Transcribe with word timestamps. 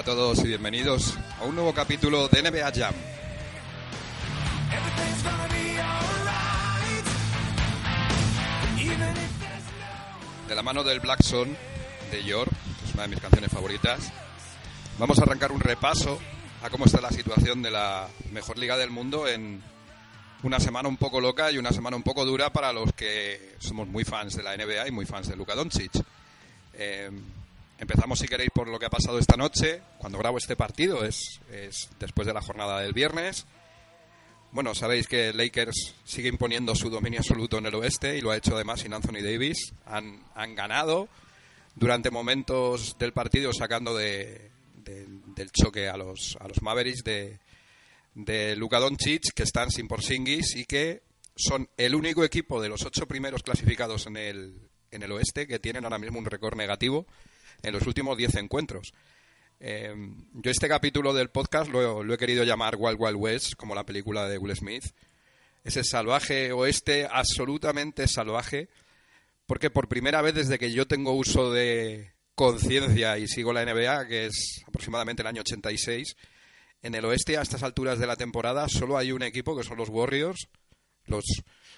Hola 0.00 0.12
a 0.12 0.16
todos 0.16 0.38
y 0.38 0.48
bienvenidos 0.48 1.18
a 1.38 1.44
un 1.44 1.54
nuevo 1.54 1.74
capítulo 1.74 2.26
de 2.28 2.40
NBA 2.40 2.72
Jam. 2.74 2.94
De 10.48 10.54
la 10.54 10.62
mano 10.62 10.84
del 10.84 11.00
Black 11.00 11.22
Sun 11.22 11.54
de 12.10 12.24
York, 12.24 12.50
que 12.50 12.88
es 12.88 12.94
una 12.94 13.02
de 13.02 13.08
mis 13.10 13.20
canciones 13.20 13.52
favoritas, 13.52 14.10
vamos 14.98 15.18
a 15.18 15.24
arrancar 15.24 15.52
un 15.52 15.60
repaso 15.60 16.18
a 16.62 16.70
cómo 16.70 16.86
está 16.86 17.02
la 17.02 17.10
situación 17.10 17.60
de 17.60 17.70
la 17.70 18.08
mejor 18.32 18.56
liga 18.56 18.78
del 18.78 18.88
mundo 18.88 19.28
en 19.28 19.62
una 20.42 20.60
semana 20.60 20.88
un 20.88 20.96
poco 20.96 21.20
loca 21.20 21.52
y 21.52 21.58
una 21.58 21.72
semana 21.72 21.98
un 21.98 22.02
poco 22.02 22.24
dura 22.24 22.48
para 22.48 22.72
los 22.72 22.90
que 22.94 23.54
somos 23.58 23.86
muy 23.86 24.04
fans 24.04 24.34
de 24.34 24.44
la 24.44 24.56
NBA 24.56 24.88
y 24.88 24.92
muy 24.92 25.04
fans 25.04 25.28
de 25.28 25.36
Luka 25.36 25.54
Doncic. 25.54 25.92
Eh, 26.72 27.10
Empezamos, 27.80 28.18
si 28.18 28.28
queréis, 28.28 28.50
por 28.50 28.68
lo 28.68 28.78
que 28.78 28.86
ha 28.86 28.90
pasado 28.90 29.18
esta 29.18 29.36
noche. 29.36 29.80
Cuando 29.98 30.18
grabo 30.18 30.36
este 30.38 30.54
partido 30.54 31.02
es, 31.04 31.40
es 31.50 31.88
después 31.98 32.26
de 32.26 32.34
la 32.34 32.42
jornada 32.42 32.80
del 32.80 32.92
viernes. 32.92 33.46
Bueno, 34.52 34.74
sabéis 34.74 35.06
que 35.08 35.32
Lakers 35.32 35.94
sigue 36.04 36.28
imponiendo 36.28 36.74
su 36.74 36.90
dominio 36.90 37.20
absoluto 37.20 37.56
en 37.58 37.66
el 37.66 37.74
oeste 37.76 38.18
y 38.18 38.20
lo 38.20 38.32
ha 38.32 38.36
hecho 38.36 38.54
además 38.54 38.80
sin 38.80 38.92
Anthony 38.92 39.22
Davis. 39.22 39.72
Han, 39.86 40.22
han 40.34 40.54
ganado 40.54 41.08
durante 41.74 42.10
momentos 42.10 42.98
del 42.98 43.12
partido 43.12 43.52
sacando 43.54 43.96
de, 43.96 44.50
de- 44.74 45.06
del 45.34 45.50
choque 45.50 45.88
a 45.88 45.96
los, 45.96 46.36
a 46.40 46.48
los 46.48 46.60
Mavericks 46.62 47.02
de, 47.04 47.38
de 48.14 48.56
Luka 48.56 48.78
Doncic, 48.78 49.32
que 49.34 49.44
están 49.44 49.70
sin 49.70 49.88
Porzingis 49.88 50.54
y 50.56 50.66
que 50.66 51.00
son 51.36 51.68
el 51.78 51.94
único 51.94 52.24
equipo 52.24 52.60
de 52.60 52.68
los 52.68 52.84
ocho 52.84 53.06
primeros 53.06 53.42
clasificados 53.42 54.06
en 54.06 54.16
el, 54.18 54.54
en 54.90 55.02
el 55.02 55.12
oeste 55.12 55.46
que 55.46 55.58
tienen 55.60 55.84
ahora 55.84 55.98
mismo 55.98 56.18
un 56.18 56.26
récord 56.26 56.56
negativo 56.56 57.06
en 57.62 57.72
los 57.72 57.86
últimos 57.86 58.16
10 58.16 58.36
encuentros. 58.36 58.92
Eh, 59.58 59.94
yo 60.32 60.50
este 60.50 60.68
capítulo 60.68 61.12
del 61.12 61.28
podcast 61.28 61.70
lo, 61.70 62.02
lo 62.02 62.14
he 62.14 62.18
querido 62.18 62.44
llamar 62.44 62.76
Wild 62.78 62.96
Wild 62.98 63.16
West, 63.16 63.54
como 63.56 63.74
la 63.74 63.84
película 63.84 64.28
de 64.28 64.38
Will 64.38 64.56
Smith. 64.56 64.84
Ese 65.64 65.84
salvaje 65.84 66.52
oeste, 66.52 67.06
absolutamente 67.10 68.08
salvaje, 68.08 68.68
porque 69.46 69.68
por 69.68 69.88
primera 69.88 70.22
vez 70.22 70.34
desde 70.34 70.58
que 70.58 70.72
yo 70.72 70.86
tengo 70.86 71.12
uso 71.12 71.52
de 71.52 72.12
conciencia 72.34 73.18
y 73.18 73.28
sigo 73.28 73.52
la 73.52 73.64
NBA, 73.64 74.06
que 74.06 74.26
es 74.26 74.62
aproximadamente 74.66 75.20
el 75.20 75.28
año 75.28 75.42
86, 75.42 76.16
en 76.82 76.94
el 76.94 77.04
oeste 77.04 77.36
a 77.36 77.42
estas 77.42 77.62
alturas 77.62 77.98
de 77.98 78.06
la 78.06 78.16
temporada 78.16 78.66
solo 78.68 78.96
hay 78.96 79.12
un 79.12 79.22
equipo 79.22 79.54
que 79.54 79.64
son 79.64 79.76
los 79.76 79.90
Warriors, 79.90 80.48
los 81.04 81.24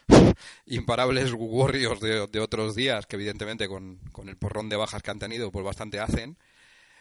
imparables 0.66 1.32
Warriors 1.34 2.00
de, 2.00 2.40
otros 2.40 2.74
días, 2.74 3.06
que 3.06 3.16
evidentemente 3.16 3.68
con, 3.68 4.00
el 4.26 4.36
porrón 4.36 4.68
de 4.68 4.76
bajas 4.76 5.02
que 5.02 5.10
han 5.10 5.18
tenido, 5.18 5.50
pues 5.50 5.64
bastante 5.64 6.00
hacen. 6.00 6.36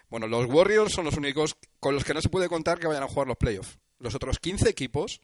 Bueno, 0.10 0.28
los 0.28 0.46
Warriors 0.48 0.94
son 0.94 1.06
los 1.06 1.18
únicos 1.18 1.56
con 1.80 1.96
los 1.96 2.04
que 2.04 2.14
no 2.14 2.22
se 2.22 2.30
puede 2.30 2.50
contar 2.50 2.80
que 2.80 2.88
vayan 2.88 3.04
a 3.04 3.08
jugar 3.08 3.28
los 3.28 3.38
playoffs. 3.38 3.78
Los 4.00 4.16
otros 4.16 4.40
15 4.40 4.70
equipos, 4.70 5.22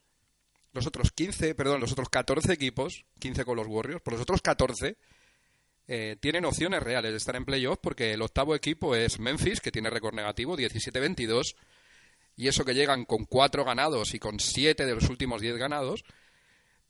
los 0.73 0.87
otros 0.87 1.11
15, 1.11 1.55
perdón, 1.55 1.81
los 1.81 1.91
otros 1.91 2.09
14 2.09 2.53
equipos, 2.53 3.05
15 3.19 3.43
con 3.43 3.57
los 3.57 3.67
Warriors, 3.67 4.01
por 4.01 4.13
los 4.13 4.21
otros 4.21 4.41
14 4.41 4.97
eh, 5.89 6.17
tienen 6.19 6.43
opciones 6.43 6.83
reales 6.83 7.11
de 7.11 7.17
estar 7.17 7.35
en 7.37 7.45
playoffs 7.45 7.79
porque 7.81 8.11
el 8.11 8.21
octavo 8.21 8.55
equipo 8.55 8.95
es 8.95 9.19
Memphis, 9.19 9.61
que 9.61 9.71
tiene 9.71 9.89
récord 9.89 10.13
negativo, 10.13 10.57
17-22, 10.57 11.55
y 12.35 12.49
eso 12.49 12.65
que 12.65 12.73
llegan 12.73 13.05
con 13.05 13.25
4 13.25 13.63
ganados 13.63 14.13
y 14.13 14.19
con 14.19 14.39
7 14.39 14.85
de 14.85 14.95
los 14.95 15.09
últimos 15.09 15.41
10 15.41 15.57
ganados. 15.57 16.03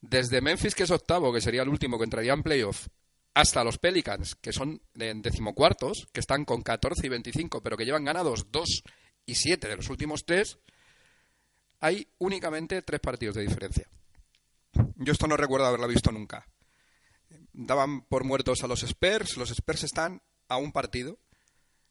Desde 0.01 0.41
Memphis, 0.41 0.75
que 0.75 0.83
es 0.83 0.91
octavo, 0.91 1.33
que 1.33 1.41
sería 1.41 1.63
el 1.63 1.69
último 1.69 1.97
que 1.97 2.03
entraría 2.03 2.33
en 2.33 2.43
playoff, 2.43 2.87
hasta 3.33 3.63
los 3.63 3.77
Pelicans, 3.77 4.35
que 4.35 4.51
son 4.51 4.81
en 4.95 5.21
decimocuartos, 5.21 6.07
que 6.11 6.19
están 6.19 6.45
con 6.45 6.61
14 6.61 7.05
y 7.05 7.09
25, 7.09 7.61
pero 7.61 7.77
que 7.77 7.85
llevan 7.85 8.05
ganados 8.05 8.51
2 8.51 8.83
y 9.27 9.35
7 9.35 9.67
de 9.67 9.75
los 9.75 9.89
últimos 9.89 10.25
3, 10.25 10.57
hay 11.79 12.07
únicamente 12.17 12.81
3 12.81 12.99
partidos 12.99 13.35
de 13.35 13.43
diferencia. 13.43 13.87
Yo 14.95 15.13
esto 15.13 15.27
no 15.27 15.37
recuerdo 15.37 15.67
haberlo 15.67 15.87
visto 15.87 16.11
nunca. 16.11 16.47
Daban 17.53 18.01
por 18.01 18.23
muertos 18.23 18.63
a 18.63 18.67
los 18.67 18.83
Spurs, 18.83 19.37
los 19.37 19.51
Spurs 19.51 19.83
están 19.83 20.21
a 20.47 20.57
un 20.57 20.71
partido, 20.71 21.19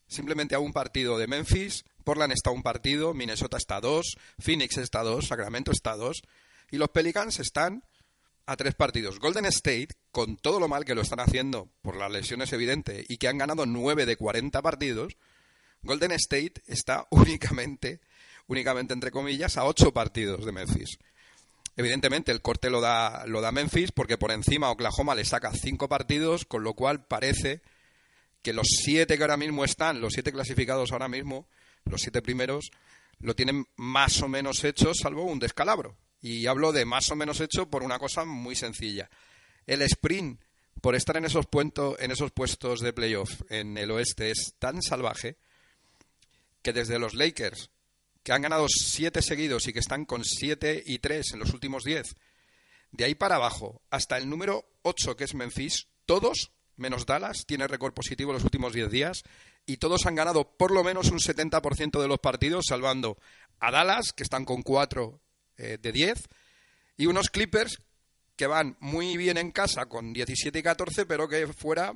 simplemente 0.07 0.55
a 0.55 0.59
un 0.59 0.73
partido 0.73 1.17
de 1.17 1.27
Memphis, 1.27 1.85
Portland 2.03 2.33
está 2.33 2.49
a 2.49 2.53
un 2.53 2.63
partido, 2.63 3.13
Minnesota 3.13 3.57
está 3.57 3.77
a 3.77 3.81
dos, 3.81 4.17
Phoenix 4.39 4.77
está 4.77 5.01
a 5.01 5.03
dos, 5.03 5.27
Sacramento 5.27 5.71
está 5.71 5.91
a 5.91 5.97
dos, 5.97 6.21
y 6.71 6.77
los 6.77 6.89
Pelicans 6.89 7.39
están 7.39 7.83
a 8.47 8.55
tres 8.55 8.73
partidos. 8.75 9.19
Golden 9.19 9.45
State, 9.45 9.89
con 10.11 10.37
todo 10.37 10.59
lo 10.59 10.67
mal 10.67 10.85
que 10.85 10.95
lo 10.95 11.01
están 11.01 11.19
haciendo 11.19 11.69
por 11.81 11.97
las 11.97 12.11
lesiones 12.11 12.51
evidentes 12.53 13.05
y 13.07 13.17
que 13.17 13.27
han 13.27 13.37
ganado 13.37 13.65
nueve 13.65 14.05
de 14.05 14.15
40 14.15 14.61
partidos, 14.61 15.17
Golden 15.83 16.13
State 16.13 16.63
está 16.65 17.05
únicamente, 17.11 17.99
únicamente 18.47 18.93
entre 18.93 19.11
comillas, 19.11 19.57
a 19.57 19.65
ocho 19.65 19.93
partidos 19.93 20.45
de 20.45 20.53
Memphis. 20.53 20.97
Evidentemente 21.75 22.31
el 22.31 22.41
corte 22.41 22.71
lo 22.71 22.81
da, 22.81 23.27
lo 23.27 23.41
da 23.41 23.51
Memphis 23.51 23.91
porque 23.91 24.17
por 24.17 24.31
encima 24.31 24.71
Oklahoma 24.71 25.13
le 25.13 25.25
saca 25.25 25.51
cinco 25.51 25.87
partidos, 25.89 26.45
con 26.45 26.63
lo 26.63 26.73
cual 26.73 27.05
parece 27.05 27.61
que 28.41 28.53
los 28.53 28.67
siete 28.67 29.17
que 29.17 29.23
ahora 29.23 29.37
mismo 29.37 29.65
están, 29.65 29.99
los 30.01 30.13
siete 30.13 30.31
clasificados 30.31 30.91
ahora 30.91 31.09
mismo, 31.09 31.47
los 31.83 32.01
siete 32.01 32.21
primeros, 32.21 32.71
lo 33.19 33.35
tienen 33.35 33.67
más 33.75 34.21
o 34.21 34.29
menos 34.29 34.63
hecho, 34.63 34.93
salvo 34.93 35.23
un 35.23 35.39
descalabro. 35.39 35.97
Y 36.21 36.47
hablo 36.47 36.71
de 36.71 36.85
más 36.85 37.09
o 37.11 37.15
menos 37.15 37.41
hecho 37.41 37.69
por 37.69 37.83
una 37.83 37.99
cosa 37.99 38.25
muy 38.25 38.55
sencilla. 38.55 39.09
El 39.65 39.81
sprint, 39.83 40.41
por 40.81 40.95
estar 40.95 41.17
en 41.17 41.25
esos, 41.25 41.45
puentos, 41.45 41.95
en 41.99 42.11
esos 42.11 42.31
puestos 42.31 42.79
de 42.79 42.93
playoff 42.93 43.41
en 43.49 43.77
el 43.77 43.91
oeste, 43.91 44.31
es 44.31 44.55
tan 44.59 44.81
salvaje 44.81 45.37
que 46.61 46.73
desde 46.73 46.99
los 46.99 47.13
Lakers, 47.13 47.69
que 48.23 48.31
han 48.31 48.41
ganado 48.41 48.67
siete 48.67 49.21
seguidos 49.21 49.67
y 49.67 49.73
que 49.73 49.79
están 49.79 50.05
con 50.05 50.23
siete 50.23 50.83
y 50.85 50.99
tres 50.99 51.31
en 51.33 51.39
los 51.39 51.53
últimos 51.53 51.83
diez, 51.83 52.15
de 52.91 53.05
ahí 53.05 53.15
para 53.15 53.35
abajo, 53.35 53.81
hasta 53.89 54.17
el 54.17 54.29
número 54.29 54.65
8, 54.83 55.15
que 55.15 55.25
es 55.25 55.35
Memphis, 55.35 55.87
todos, 56.05 56.51
menos 56.77 57.05
Dallas, 57.05 57.45
tiene 57.45 57.67
récord 57.67 57.93
positivo 57.93 58.33
los 58.33 58.43
últimos 58.43 58.73
10 58.73 58.89
días 58.89 59.23
y 59.65 59.77
todos 59.77 60.05
han 60.05 60.15
ganado 60.15 60.55
por 60.57 60.71
lo 60.71 60.83
menos 60.83 61.09
un 61.09 61.19
70% 61.19 62.01
de 62.01 62.07
los 62.07 62.19
partidos, 62.19 62.65
salvando 62.69 63.17
a 63.59 63.71
Dallas, 63.71 64.13
que 64.13 64.23
están 64.23 64.45
con 64.45 64.61
4 64.61 65.19
eh, 65.57 65.77
de 65.81 65.91
10, 65.91 66.27
y 66.97 67.05
unos 67.05 67.29
Clippers 67.29 67.79
que 68.35 68.47
van 68.47 68.77
muy 68.79 69.17
bien 69.17 69.37
en 69.37 69.51
casa 69.51 69.87
con 69.87 70.13
17 70.13 70.59
y 70.59 70.63
14, 70.63 71.05
pero 71.05 71.27
que 71.27 71.47
fuera 71.47 71.93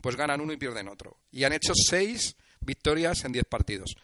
pues 0.00 0.16
ganan 0.16 0.40
uno 0.40 0.52
y 0.52 0.56
pierden 0.56 0.88
otro. 0.88 1.18
Y 1.30 1.44
han 1.44 1.52
hecho 1.52 1.72
6 1.74 2.36
victorias 2.60 3.24
en 3.24 3.32
10 3.32 3.44
partidos. 3.46 3.94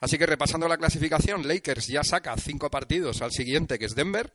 Así 0.00 0.18
que 0.18 0.26
repasando 0.26 0.68
la 0.68 0.76
clasificación, 0.76 1.46
Lakers 1.46 1.86
ya 1.88 2.04
saca 2.04 2.36
5 2.36 2.70
partidos 2.70 3.22
al 3.22 3.32
siguiente, 3.32 3.78
que 3.78 3.86
es 3.86 3.94
Denver. 3.94 4.32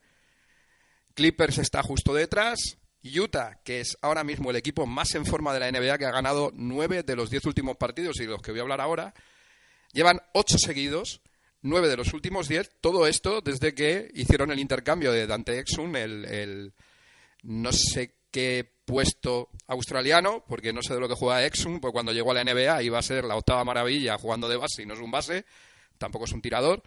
Clippers 1.13 1.59
está 1.59 1.83
justo 1.83 2.13
detrás. 2.13 2.77
Utah, 3.03 3.59
que 3.63 3.81
es 3.81 3.97
ahora 4.01 4.23
mismo 4.23 4.49
el 4.49 4.55
equipo 4.55 4.85
más 4.85 5.13
en 5.15 5.25
forma 5.25 5.53
de 5.53 5.59
la 5.59 5.71
NBA, 5.71 5.97
que 5.97 6.05
ha 6.05 6.11
ganado 6.11 6.51
9 6.53 7.03
de 7.03 7.15
los 7.15 7.29
10 7.29 7.45
últimos 7.45 7.75
partidos 7.75 8.17
y 8.19 8.23
de 8.23 8.31
los 8.31 8.41
que 8.41 8.51
voy 8.51 8.59
a 8.59 8.63
hablar 8.63 8.79
ahora, 8.79 9.13
llevan 9.91 10.21
8 10.33 10.57
seguidos, 10.57 11.21
9 11.63 11.87
de 11.87 11.97
los 11.97 12.13
últimos 12.13 12.47
10, 12.47 12.81
todo 12.81 13.07
esto 13.07 13.41
desde 13.41 13.73
que 13.73 14.11
hicieron 14.13 14.51
el 14.51 14.59
intercambio 14.59 15.11
de 15.11 15.25
Dante 15.25 15.59
Exum, 15.59 15.95
el, 15.95 16.25
el 16.25 16.73
no 17.41 17.71
sé 17.71 18.15
qué 18.31 18.69
puesto 18.85 19.49
australiano, 19.67 20.43
porque 20.47 20.73
no 20.73 20.81
sé 20.81 20.93
de 20.93 20.99
lo 20.99 21.07
que 21.07 21.15
juega 21.15 21.45
Exum, 21.45 21.79
pues 21.79 21.93
cuando 21.93 22.11
llegó 22.11 22.31
a 22.31 22.33
la 22.33 22.43
NBA 22.43 22.83
iba 22.83 22.99
a 22.99 23.01
ser 23.01 23.23
la 23.23 23.37
octava 23.37 23.63
maravilla 23.63 24.17
jugando 24.17 24.49
de 24.49 24.57
base 24.57 24.83
y 24.83 24.85
no 24.85 24.93
es 24.93 24.99
un 24.99 25.09
base, 25.09 25.45
tampoco 25.97 26.25
es 26.25 26.33
un 26.33 26.41
tirador, 26.41 26.83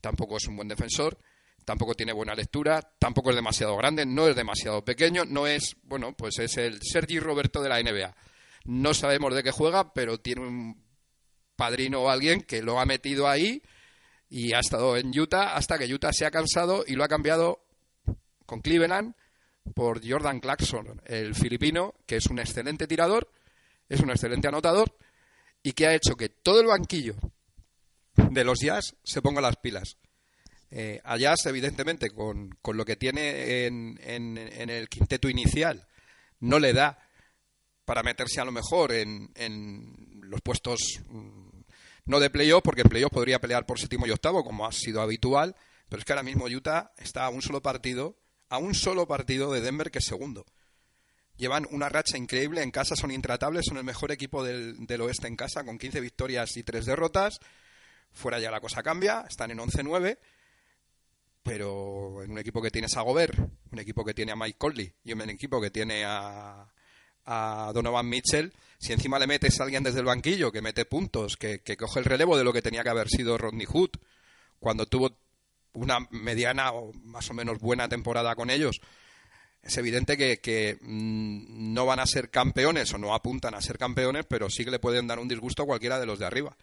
tampoco 0.00 0.36
es 0.36 0.46
un 0.46 0.54
buen 0.54 0.68
defensor, 0.68 1.18
tampoco 1.64 1.94
tiene 1.94 2.12
buena 2.12 2.36
lectura, 2.36 2.80
tampoco 3.00 3.30
es 3.30 3.36
demasiado 3.36 3.76
grande, 3.76 4.06
no 4.06 4.28
es 4.28 4.36
demasiado 4.36 4.84
pequeño, 4.84 5.24
no 5.24 5.48
es, 5.48 5.76
bueno, 5.82 6.16
pues 6.16 6.38
es 6.38 6.56
el 6.56 6.80
Sergi 6.82 7.18
Roberto 7.18 7.62
de 7.62 7.68
la 7.68 7.82
NBA. 7.82 8.14
No 8.64 8.94
sabemos 8.94 9.34
de 9.34 9.42
qué 9.42 9.50
juega, 9.50 9.92
pero 9.92 10.18
tiene 10.20 10.42
un 10.42 10.84
padrino 11.56 12.02
o 12.02 12.10
alguien 12.10 12.42
que 12.42 12.62
lo 12.62 12.78
ha 12.78 12.86
metido 12.86 13.28
ahí 13.28 13.62
y 14.30 14.52
ha 14.52 14.60
estado 14.60 14.96
en 14.96 15.18
Utah 15.18 15.54
hasta 15.56 15.76
que 15.76 15.92
Utah 15.92 16.12
se 16.12 16.24
ha 16.24 16.30
cansado 16.30 16.84
y 16.86 16.94
lo 16.94 17.02
ha 17.02 17.08
cambiado 17.08 17.60
con 18.46 18.60
Cleveland 18.60 19.14
por 19.74 20.00
Jordan 20.08 20.40
Clarkson, 20.40 21.02
el 21.04 21.34
filipino, 21.34 21.94
que 22.06 22.16
es 22.16 22.26
un 22.26 22.38
excelente 22.38 22.86
tirador, 22.86 23.30
es 23.88 24.00
un 24.00 24.10
excelente 24.10 24.48
anotador 24.48 24.96
y 25.62 25.72
que 25.72 25.86
ha 25.86 25.94
hecho 25.94 26.16
que 26.16 26.28
todo 26.28 26.60
el 26.60 26.68
banquillo 26.68 27.16
de 28.14 28.44
los 28.44 28.60
Jazz 28.60 28.96
se 29.02 29.20
ponga 29.20 29.40
las 29.40 29.56
pilas. 29.56 29.96
Eh, 30.70 31.00
a 31.04 31.16
Jazz, 31.16 31.46
evidentemente, 31.46 32.10
con, 32.10 32.56
lo 32.64 32.84
que 32.84 32.96
tiene 32.96 33.66
en, 33.66 33.98
en, 34.02 34.70
el 34.70 34.88
quinteto 34.88 35.28
inicial, 35.28 35.86
no 36.38 36.60
le 36.60 36.72
da 36.72 36.98
para 37.84 38.04
meterse 38.04 38.40
a 38.40 38.44
lo 38.44 38.52
mejor 38.52 38.92
en, 38.92 39.30
en 39.34 40.20
los 40.22 40.40
puestos 40.40 41.00
mm, 41.08 41.39
no 42.10 42.18
de 42.18 42.28
playoff, 42.28 42.62
porque 42.62 42.82
en 42.82 42.88
playoff 42.88 43.12
podría 43.12 43.40
pelear 43.40 43.64
por 43.64 43.78
séptimo 43.78 44.04
y 44.06 44.10
octavo, 44.10 44.42
como 44.44 44.66
ha 44.66 44.72
sido 44.72 45.00
habitual, 45.00 45.54
pero 45.88 46.00
es 46.00 46.04
que 46.04 46.12
ahora 46.12 46.24
mismo 46.24 46.46
Utah 46.46 46.92
está 46.98 47.24
a 47.24 47.30
un 47.30 47.40
solo 47.40 47.62
partido, 47.62 48.18
a 48.48 48.58
un 48.58 48.74
solo 48.74 49.06
partido 49.06 49.52
de 49.52 49.60
Denver 49.60 49.92
que 49.92 50.00
es 50.00 50.04
segundo. 50.04 50.44
Llevan 51.36 51.66
una 51.70 51.88
racha 51.88 52.18
increíble, 52.18 52.62
en 52.62 52.72
casa 52.72 52.96
son 52.96 53.12
intratables, 53.12 53.66
son 53.66 53.78
el 53.78 53.84
mejor 53.84 54.10
equipo 54.10 54.44
del, 54.44 55.00
oeste 55.00 55.28
en 55.28 55.36
casa, 55.36 55.64
con 55.64 55.78
15 55.78 56.00
victorias 56.00 56.56
y 56.56 56.64
3 56.64 56.84
derrotas. 56.84 57.38
Fuera 58.12 58.40
ya 58.40 58.50
la 58.50 58.60
cosa 58.60 58.82
cambia, 58.82 59.24
están 59.28 59.52
en 59.52 59.58
11-9 59.58 60.18
pero 61.42 62.22
en 62.22 62.32
un 62.32 62.38
equipo 62.38 62.60
que 62.60 62.70
tiene 62.70 62.86
a 62.94 63.00
Gobert, 63.00 63.38
un 63.38 63.78
equipo 63.78 64.04
que 64.04 64.12
tiene 64.12 64.32
a 64.32 64.36
Mike 64.36 64.58
Conley 64.58 64.92
y 65.02 65.14
un 65.14 65.22
equipo 65.22 65.58
que 65.58 65.70
tiene 65.70 66.04
a, 66.04 66.70
Donovan 67.72 68.08
Mitchell, 68.08 68.52
si 68.78 68.92
encima 68.92 69.18
le 69.18 69.26
metes 69.26 69.60
a 69.60 69.64
alguien 69.64 69.82
desde 69.82 70.00
el 70.00 70.06
banquillo 70.06 70.50
que 70.50 70.62
mete 70.62 70.84
puntos, 70.84 71.36
que, 71.36 71.60
coge 71.76 71.98
el 71.98 72.04
relevo 72.04 72.36
de 72.36 72.44
lo 72.44 72.52
que 72.52 72.62
tenía 72.62 72.82
que 72.82 72.88
haber 72.88 73.08
sido 73.08 73.36
Rodney 73.36 73.66
Hood 73.66 73.90
cuando 74.58 74.86
tuvo 74.86 75.16
una 75.74 76.00
mediana 76.10 76.72
o 76.72 76.92
más 76.94 77.30
o 77.30 77.34
menos 77.34 77.60
buena 77.60 77.88
temporada 77.88 78.34
con 78.34 78.50
ellos, 78.50 78.80
es 79.62 79.76
evidente 79.76 80.16
que, 80.16 80.78
mm, 80.80 81.74
no 81.74 81.86
van 81.86 82.00
a 82.00 82.06
ser 82.06 82.30
campeones 82.30 82.92
o 82.94 82.98
no 82.98 83.14
apuntan 83.14 83.54
a 83.54 83.60
ser 83.60 83.78
campeones, 83.78 84.24
pero 84.26 84.48
sí 84.48 84.64
que 84.64 84.70
le 84.70 84.78
pueden 84.78 85.06
dar 85.06 85.18
un 85.18 85.28
disgusto 85.28 85.62
a 85.62 85.66
cualquiera 85.66 86.00
de 86.00 86.06
los 86.06 86.18
de 86.18 86.26
arriba. 86.26 86.56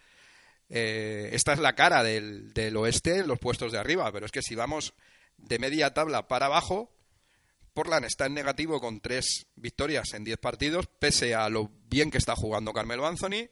Eh, 0.69 1.29
esta 1.31 1.53
es 1.53 1.59
la 1.59 1.75
cara 1.75 2.03
del, 2.03 2.75
oeste 2.75 3.19
en 3.19 3.27
los 3.27 3.39
puestos 3.39 3.71
de 3.71 3.77
arriba, 3.77 4.11
pero 4.11 4.25
es 4.25 4.31
que 4.31 4.41
si 4.41 4.55
vamos 4.55 4.93
de 5.37 5.59
media 5.59 5.93
tabla 5.93 6.27
para 6.27 6.47
abajo, 6.47 6.91
Portland 7.77 8.05
está 8.05 8.25
en 8.25 8.33
negativo 8.33 8.81
con 8.81 9.01
tres 9.01 9.45
victorias 9.55 10.15
en 10.15 10.23
diez 10.23 10.39
partidos, 10.39 10.87
pese 10.87 11.35
a 11.35 11.47
lo 11.47 11.69
bien 11.87 12.09
que 12.09 12.17
está 12.17 12.35
jugando 12.35 12.73
Carmelo 12.73 13.05
Anthony. 13.05 13.47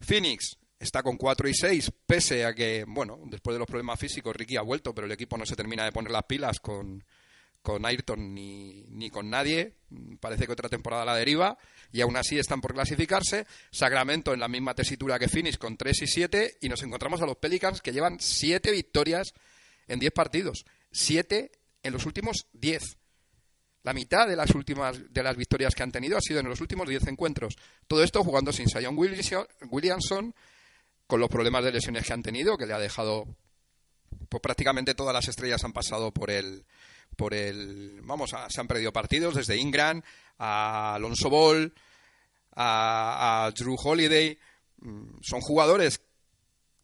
Phoenix 0.00 0.58
está 0.80 1.04
con 1.04 1.16
cuatro 1.16 1.48
y 1.48 1.54
seis, 1.54 1.92
pese 2.08 2.44
a 2.44 2.56
que, 2.56 2.84
bueno, 2.88 3.20
después 3.26 3.54
de 3.54 3.60
los 3.60 3.68
problemas 3.68 4.00
físicos, 4.00 4.34
Ricky 4.34 4.56
ha 4.56 4.62
vuelto, 4.62 4.92
pero 4.92 5.06
el 5.06 5.12
equipo 5.12 5.38
no 5.38 5.46
se 5.46 5.54
termina 5.54 5.84
de 5.84 5.92
poner 5.92 6.10
las 6.10 6.24
pilas 6.24 6.58
con, 6.58 7.04
con 7.62 7.86
Ayrton 7.86 8.34
ni, 8.34 8.82
ni 8.88 9.10
con 9.10 9.30
nadie. 9.30 9.74
Parece 10.18 10.46
que 10.46 10.52
otra 10.52 10.68
temporada 10.68 11.04
la 11.04 11.14
deriva. 11.14 11.56
Y 11.92 12.00
aún 12.00 12.16
así 12.16 12.40
están 12.40 12.60
por 12.60 12.74
clasificarse. 12.74 13.46
Sacramento 13.70 14.34
en 14.34 14.40
la 14.40 14.48
misma 14.48 14.74
tesitura 14.74 15.20
que 15.20 15.28
Phoenix 15.28 15.56
con 15.56 15.76
3 15.76 16.02
y 16.02 16.06
7. 16.08 16.58
Y 16.62 16.68
nos 16.68 16.82
encontramos 16.82 17.22
a 17.22 17.26
los 17.26 17.36
Pelicans 17.36 17.80
que 17.80 17.92
llevan 17.92 18.18
7 18.18 18.72
victorias 18.72 19.34
en 19.86 20.00
10 20.00 20.12
partidos. 20.12 20.64
7 20.90 21.52
en 21.84 21.92
los 21.92 22.06
últimos 22.06 22.48
10. 22.52 22.96
La 23.86 23.92
mitad 23.92 24.26
de 24.26 24.34
las 24.34 24.50
últimas 24.50 25.00
de 25.12 25.22
las 25.22 25.36
victorias 25.36 25.72
que 25.72 25.84
han 25.84 25.92
tenido 25.92 26.18
ha 26.18 26.20
sido 26.20 26.40
en 26.40 26.48
los 26.48 26.60
últimos 26.60 26.88
10 26.88 27.06
encuentros. 27.06 27.56
Todo 27.86 28.02
esto 28.02 28.24
jugando 28.24 28.52
sin 28.52 28.68
Sion 28.68 28.96
Williamson, 28.98 30.34
con 31.06 31.20
los 31.20 31.28
problemas 31.28 31.62
de 31.62 31.70
lesiones 31.70 32.04
que 32.04 32.12
han 32.12 32.24
tenido, 32.24 32.58
que 32.58 32.66
le 32.66 32.74
ha 32.74 32.80
dejado. 32.80 33.28
Pues 34.28 34.40
prácticamente 34.40 34.96
todas 34.96 35.14
las 35.14 35.28
estrellas 35.28 35.62
han 35.62 35.72
pasado 35.72 36.10
por 36.10 36.32
el, 36.32 36.64
por 37.16 37.32
el. 37.32 38.00
Vamos, 38.02 38.34
se 38.48 38.60
han 38.60 38.66
perdido 38.66 38.92
partidos 38.92 39.36
desde 39.36 39.56
Ingram 39.56 40.02
a 40.36 40.96
Alonso 40.96 41.30
Ball, 41.30 41.72
a, 42.56 43.52
Drew 43.56 43.76
Holiday. 43.80 44.36
Mm, 44.78 45.18
son 45.22 45.40
jugadores 45.42 46.00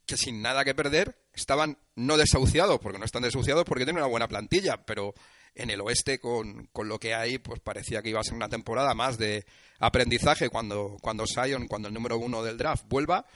que 0.07 0.17
sin 0.17 0.41
nada 0.41 0.65
que 0.65 0.77
perder 0.77 1.19
estaban 1.35 1.79
no 1.97 2.17
desahuciados, 2.17 2.79
porque 2.79 3.01
no 3.01 3.05
están 3.07 3.23
desahuciados 3.23 3.65
porque 3.65 3.87
tienen 3.87 4.05
una 4.05 4.11
buena 4.11 4.29
plantilla, 4.29 4.87
pero 4.87 5.15
en 5.55 5.71
el 5.71 5.81
oeste 5.81 6.19
con, 6.19 6.67
con, 6.73 6.89
lo 6.89 6.99
que 6.99 7.15
hay, 7.15 7.39
pues 7.39 7.61
parecía 7.61 8.03
que 8.03 8.11
iba 8.11 8.21
a 8.21 8.25
ser 8.25 8.35
una 8.35 8.49
temporada 8.49 8.95
más 8.95 9.19
de 9.19 9.45
aprendizaje 9.79 10.49
cuando, 10.49 10.97
cuando 11.01 11.27
Sion, 11.27 11.67
cuando 11.69 11.89
el 11.89 11.95
número 11.95 12.19
uno 12.19 12.43
del 12.43 12.57
draft 12.57 12.85
vuelva, 12.89 13.27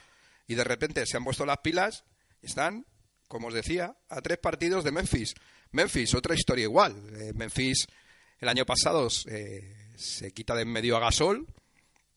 y 0.47 0.55
de 0.55 0.63
repente 0.63 1.05
se 1.05 1.17
han 1.17 1.23
puesto 1.23 1.45
las 1.45 1.59
pilas 1.59 2.05
están, 2.41 2.85
como 3.27 3.47
os 3.47 3.53
decía, 3.53 3.97
a 4.09 4.21
tres 4.21 4.37
partidos 4.37 4.83
de 4.83 4.91
Memphis. 4.91 5.33
Memphis, 5.71 6.13
otra 6.15 6.33
historia 6.33 6.63
igual. 6.63 6.95
Eh, 7.15 7.33
Memphis 7.33 7.87
el 8.39 8.47
año 8.47 8.65
pasado 8.65 9.07
eh, 9.29 9.91
se 9.97 10.31
quita 10.31 10.55
de 10.55 10.61
en 10.61 10.71
medio 10.71 10.95
a 10.95 11.01
Gasol. 11.01 11.45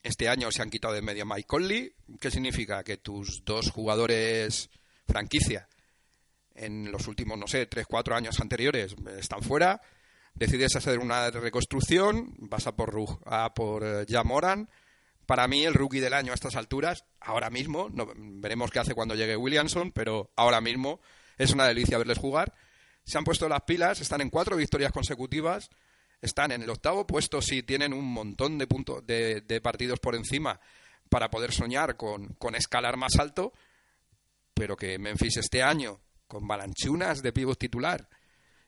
Este 0.02 0.29
año 0.29 0.50
se 0.52 0.62
han 0.62 0.70
quitado 0.70 0.94
de 0.94 1.00
en 1.00 1.05
medio 1.05 1.25
a 1.25 1.26
Mike 1.35 1.47
Conley. 1.47 1.93
¿Qué 2.20 2.31
significa? 2.31 2.85
Que 2.85 2.99
tus 2.99 3.44
dos 3.44 3.70
jugadores 3.70 4.70
franquicia 5.06 5.69
en 6.60 6.90
los 6.92 7.08
últimos, 7.08 7.38
no 7.38 7.46
sé, 7.46 7.66
tres, 7.66 7.86
cuatro 7.86 8.14
años 8.14 8.40
anteriores 8.40 8.94
están 9.18 9.42
fuera. 9.42 9.80
Decides 10.34 10.76
hacer 10.76 10.98
una 10.98 11.30
reconstrucción, 11.30 12.34
vas 12.38 12.66
a 12.66 12.76
por, 12.76 12.96
a 13.26 13.52
por 13.54 13.84
eh, 13.84 14.06
Jamoran. 14.08 14.68
Para 15.26 15.48
mí, 15.48 15.64
el 15.64 15.74
rookie 15.74 16.00
del 16.00 16.14
año 16.14 16.32
a 16.32 16.34
estas 16.34 16.56
alturas, 16.56 17.04
ahora 17.20 17.50
mismo, 17.50 17.88
no, 17.92 18.12
veremos 18.16 18.70
qué 18.70 18.80
hace 18.80 18.94
cuando 18.94 19.14
llegue 19.14 19.36
Williamson, 19.36 19.92
pero 19.92 20.32
ahora 20.36 20.60
mismo 20.60 21.00
es 21.38 21.52
una 21.52 21.66
delicia 21.66 21.98
verles 21.98 22.18
jugar 22.18 22.52
se 23.04 23.18
han 23.18 23.24
puesto 23.24 23.48
las 23.48 23.62
pilas, 23.62 24.00
están 24.00 24.20
en 24.20 24.30
cuatro 24.30 24.56
victorias 24.56 24.92
consecutivas, 24.92 25.70
están 26.20 26.52
en 26.52 26.62
el 26.62 26.70
octavo 26.70 27.06
puesto 27.06 27.40
si 27.40 27.62
tienen 27.62 27.92
un 27.92 28.04
montón 28.04 28.58
de, 28.58 28.66
puntos, 28.66 29.04
de, 29.06 29.60
partidos 29.62 29.98
por 30.00 30.14
encima 30.14 30.60
para 31.08 31.30
poder 31.30 31.52
soñar 31.52 31.96
con, 31.96 32.36
escalar 32.54 32.96
más 32.96 33.16
alto, 33.18 33.52
pero 34.54 34.76
que 34.76 34.98
Memphis 34.98 35.38
este 35.38 35.62
año, 35.62 36.00
con 36.30 36.46
balanchunas 36.46 37.22
de 37.22 37.32
pivot 37.32 37.58
titular 37.58 38.08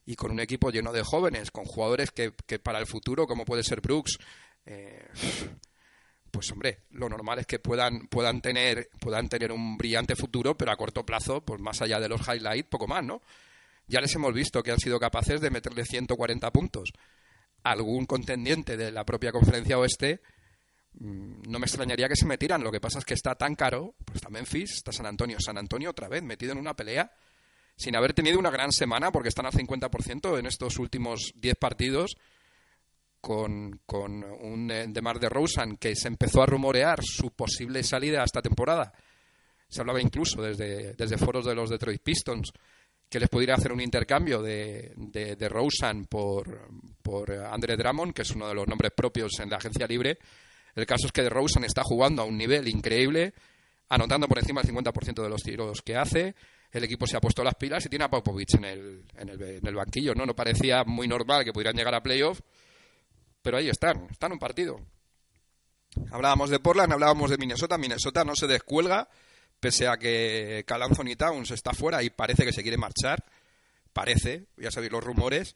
y 0.04 0.16
con 0.16 0.32
un 0.32 0.40
equipo 0.40 0.70
lleno 0.70 0.92
de 0.92 1.02
jóvenes, 1.02 1.50
con 1.50 1.64
jugadores 1.64 2.10
que, 2.10 2.32
para 2.58 2.80
el 2.80 2.86
futuro, 2.86 3.26
como 3.26 3.44
puede 3.44 3.62
ser 3.62 3.80
Brooks, 3.80 4.18
eh, 4.66 5.06
pues 6.30 6.50
hombre, 6.50 6.80
lo 6.90 7.08
normal 7.08 7.38
es 7.38 7.46
que 7.46 7.60
puedan, 7.60 8.08
puedan, 8.08 8.42
tener, 8.42 8.90
puedan 9.00 9.28
tener 9.28 9.52
un 9.52 9.78
brillante 9.78 10.16
futuro, 10.16 10.58
pero 10.58 10.72
a 10.72 10.76
corto 10.76 11.06
plazo, 11.06 11.40
pues 11.40 11.60
más 11.60 11.81
allá 11.81 12.00
de 12.00 12.08
los 12.08 12.20
highlights, 12.26 12.69
poco 12.69 12.88
más, 12.88 13.04
¿no? 13.04 13.22
ya 13.86 14.00
les 14.00 14.14
hemos 14.14 14.32
visto 14.32 14.62
que 14.62 14.72
han 14.72 14.81
sido 14.81 14.98
capaces 14.98 15.40
de 15.40 15.50
meterle 15.50 15.84
140 15.84 16.50
puntos. 16.50 16.92
Algún 17.62 18.06
contendiente 18.06 18.76
de 18.76 18.90
la 18.90 19.04
propia 19.04 19.32
conferencia 19.32 19.78
oeste 19.78 20.22
mm, 20.94 21.42
no 21.48 21.58
me 21.58 21.66
extrañaría 21.66 22.08
que 22.08 22.16
se 22.16 22.26
metieran. 22.26 22.64
Lo 22.64 22.72
que 22.72 22.81
pasa 22.81 22.98
es 22.98 23.04
que 23.04 23.14
está 23.14 23.34
tan 23.34 23.54
caro, 23.54 23.94
pues 24.04 24.16
está 24.16 24.31
Memphis, 24.31 24.72
está 24.72 24.92
San 24.92 25.06
Antonio, 25.06 25.38
San 25.40 25.58
Antonio 25.58 25.90
otra 25.90 26.08
vez 26.08 26.22
metido 26.22 26.52
en 26.52 26.58
una 26.58 26.74
pelea 26.74 27.12
sin 27.76 27.96
haber 27.96 28.12
tenido 28.12 28.38
una 28.38 28.50
gran 28.50 28.72
semana 28.72 29.10
porque 29.10 29.29
están 29.29 29.46
al 29.46 29.52
50% 29.52 30.38
en 30.38 30.46
estos 30.46 30.79
últimos 30.79 31.32
10 31.36 31.55
partidos 31.56 32.17
con, 33.20 33.81
con 33.86 34.24
un 34.24 34.70
eh, 34.70 34.86
Demar 34.88 35.19
de 35.19 35.29
Rosen 35.29 35.76
que 35.76 35.94
se 35.94 36.08
empezó 36.08 36.43
a 36.43 36.46
rumorear 36.46 37.00
su 37.02 37.31
posible 37.31 37.82
salida 37.82 38.24
esta 38.24 38.43
temporada. 38.43 38.93
Se 39.69 39.81
hablaba 39.81 40.02
incluso 40.02 40.43
desde, 40.43 40.94
desde 40.94 41.17
foros 41.17 41.46
de 41.46 41.55
los 41.55 41.70
Detroit 41.70 42.02
Pistons 42.02 42.52
que 43.08 43.20
les 43.20 43.29
pudiera 43.29 43.55
hacer 43.55 43.72
un 43.72 43.81
intercambio 43.81 44.43
de, 44.43 44.93
de, 44.96 45.36
de 45.36 45.48
Rosen 45.48 46.06
por, 46.06 46.69
por 47.02 47.31
Andre 47.31 47.76
Drummond, 47.76 48.14
que 48.14 48.22
es 48.22 48.31
uno 48.31 48.48
de 48.48 48.55
los 48.55 48.67
nombres 48.67 48.93
propios 48.96 49.38
en 49.41 49.50
la 49.50 49.58
agencia 49.58 49.86
libre. 49.86 50.19
El 50.74 50.86
caso 50.86 51.06
es 51.06 51.12
que 51.12 51.22
de 51.22 51.29
Rosen 51.29 51.64
está 51.64 51.82
jugando 51.84 52.22
a 52.22 52.24
un 52.24 52.38
nivel 52.38 52.69
increíble, 52.69 53.34
anotando 53.91 54.26
por 54.26 54.38
encima 54.38 54.62
del 54.62 54.74
50% 54.74 55.22
de 55.22 55.29
los 55.29 55.43
tiros 55.43 55.82
que 55.82 55.96
hace. 55.96 56.34
El 56.72 56.84
equipo 56.84 57.06
se 57.06 57.17
ha 57.17 57.20
puesto 57.20 57.44
las 57.44 57.55
pilas 57.55 57.84
y 57.86 57.88
tiene 57.88 58.06
a 58.06 58.10
Popovich 58.10 58.55
en 58.55 58.64
el, 58.64 59.05
en 59.17 59.29
el, 59.29 59.43
en 59.43 59.67
el 59.67 59.74
banquillo. 59.74 60.14
¿no? 60.14 60.26
no 60.26 60.34
parecía 60.34 60.84
muy 60.84 61.06
normal 61.06 61.44
que 61.44 61.52
pudieran 61.52 61.76
llegar 61.76 61.94
a 61.94 62.02
playoff, 62.02 62.41
pero 63.43 63.58
ahí 63.58 63.69
están, 63.69 64.06
están 64.10 64.32
un 64.32 64.38
partido. 64.38 64.81
Hablábamos 66.10 66.48
de 66.48 66.58
Portland, 66.58 66.93
hablábamos 66.93 67.31
de 67.31 67.36
Minnesota. 67.36 67.76
Minnesota 67.76 68.24
no 68.24 68.34
se 68.34 68.46
descuelga 68.46 69.08
pese 69.62 69.86
a 69.86 69.96
que 69.96 70.64
Cal 70.67 70.82
Anthony 70.82 71.14
Towns 71.17 71.52
está 71.52 71.72
fuera 71.72 72.02
y 72.02 72.10
parece 72.10 72.44
que 72.44 72.52
se 72.52 72.62
quiere 72.62 72.76
marchar, 72.76 73.24
parece, 73.93 74.46
ya 74.56 74.72
sabéis 74.72 74.91
los 74.91 75.05
rumores, 75.05 75.55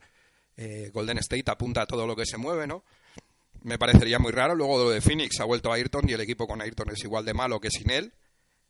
eh, 0.56 0.90
Golden 0.94 1.18
State 1.18 1.50
apunta 1.50 1.82
a 1.82 1.86
todo 1.86 2.06
lo 2.06 2.14
que 2.14 2.24
se 2.24 2.36
mueve, 2.36 2.68
¿no? 2.68 2.84
Me 3.62 3.78
parecería 3.78 4.20
muy 4.20 4.30
raro. 4.30 4.54
Luego 4.54 4.84
lo 4.84 4.90
de 4.90 5.00
Phoenix 5.00 5.40
ha 5.40 5.44
vuelto 5.44 5.72
a 5.72 5.74
Ayrton 5.74 6.08
y 6.08 6.12
el 6.12 6.20
equipo 6.20 6.46
con 6.46 6.62
Ayrton 6.62 6.90
es 6.90 7.02
igual 7.02 7.24
de 7.24 7.34
malo 7.34 7.58
que 7.58 7.68
sin 7.68 7.90
él. 7.90 8.12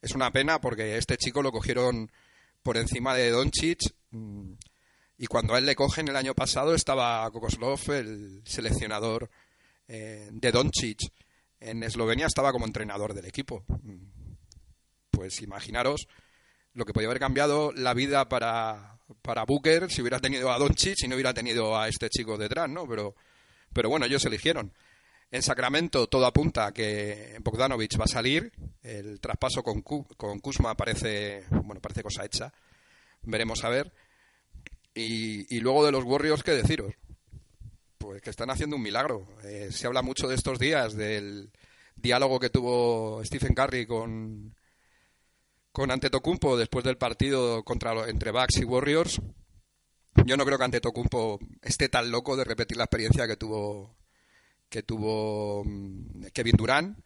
Es 0.01 0.13
una 0.15 0.33
pena 0.33 0.59
porque 0.59 0.97
este 0.97 1.19
chico 1.19 1.43
lo 1.43 1.53
cogieron 1.53 2.11
por 2.67 2.77
encima 2.79 3.15
de 3.15 3.31
Doncic 3.31 3.79
mm, 4.11 4.55
Y 5.19 5.27
cuando 5.29 5.55
a 5.55 5.59
él 5.59 5.67
le 5.67 5.77
cogen 5.77 6.09
el 6.09 6.17
año 6.17 6.35
pasado 6.35 6.75
estaba 6.75 7.31
Kokoslov, 7.31 7.79
el 7.93 8.43
seleccionador 8.45 9.31
eh, 9.87 10.29
de 10.33 10.51
Doncic. 10.51 10.99
En 11.61 11.85
Eslovenia 11.85 12.27
estaba 12.27 12.51
como 12.51 12.67
entrenador 12.67 13.15
del 13.15 13.27
equipo. 13.27 13.65
Pues 15.13 15.41
imaginaros 15.43 16.09
lo 16.75 16.85
que 16.85 16.93
podía 16.93 17.07
haber 17.09 17.21
cambiado 17.21 17.71
la 17.71 17.95
vida 17.95 18.29
para, 18.29 18.99
para 19.23 19.45
Booker 19.45 19.89
si 19.89 20.03
hubiera 20.03 20.19
tenido 20.19 20.51
a 20.51 20.59
Doncic 20.59 21.05
y 21.05 21.09
no 21.09 21.15
hubiera 21.15 21.33
tenido 21.33 21.79
a 21.79 21.87
este 21.87 22.11
chico 22.11 22.37
detrás, 22.37 22.69
¿no? 22.69 22.89
Pero, 22.89 23.15
pero 23.73 23.89
bueno, 23.89 24.07
ellos 24.07 24.25
eligieron. 24.25 24.73
En 25.31 25.43
Sacramento 25.43 26.07
todo 26.07 26.25
apunta 26.25 26.67
a 26.67 26.73
que 26.73 27.37
Bogdanovich 27.43 27.99
va 27.99 28.05
a 28.05 28.09
salir. 28.09 28.53
El 28.83 29.21
traspaso 29.21 29.63
con, 29.63 29.83
con 29.83 30.39
Kuzma 30.41 30.77
parece, 30.77 31.45
bueno, 31.51 31.81
parece 31.81 32.03
cosa 32.03 32.25
hecha. 32.25 32.53
Veremos 33.23 33.65
a 33.65 33.69
ver. 33.69 33.93
Y, 34.95 35.55
y 35.55 35.61
luego 35.61 35.85
de 35.85 35.93
los 35.93 36.05
Warriors, 36.05 36.43
¿qué 36.43 36.53
deciros? 36.53 36.95
Pues 37.99 38.23
que 38.23 38.31
están 38.31 38.51
haciendo 38.51 38.77
un 38.77 38.83
milagro. 38.83 39.27
Eh, 39.43 39.69
se 39.73 39.87
habla 39.87 40.01
mucho 40.01 40.29
de 40.29 40.37
estos 40.37 40.59
días 40.59 40.95
del 40.95 41.51
diálogo 41.97 42.39
que 42.39 42.51
tuvo 42.51 43.23
Stephen 43.25 43.55
Curry 43.55 43.87
con, 43.87 44.55
con 45.73 45.91
Antetokounmpo 45.91 46.57
después 46.57 46.85
del 46.85 46.99
partido 46.99 47.65
contra 47.65 48.09
entre 48.09 48.31
Bucks 48.31 48.59
y 48.59 48.65
Warriors. 48.65 49.21
Yo 50.25 50.37
no 50.37 50.45
creo 50.47 50.57
que 50.57 50.65
Antetokounmpo 50.65 51.41
esté 51.63 51.89
tan 51.89 52.11
loco 52.11 52.37
de 52.37 52.45
repetir 52.45 52.77
la 52.77 52.85
experiencia 52.85 53.27
que 53.27 53.37
tuvo 53.37 53.96
que 54.69 54.83
tuvo 54.83 55.65
mm, 55.65 56.27
Kevin 56.33 56.57
Durant. 56.57 56.99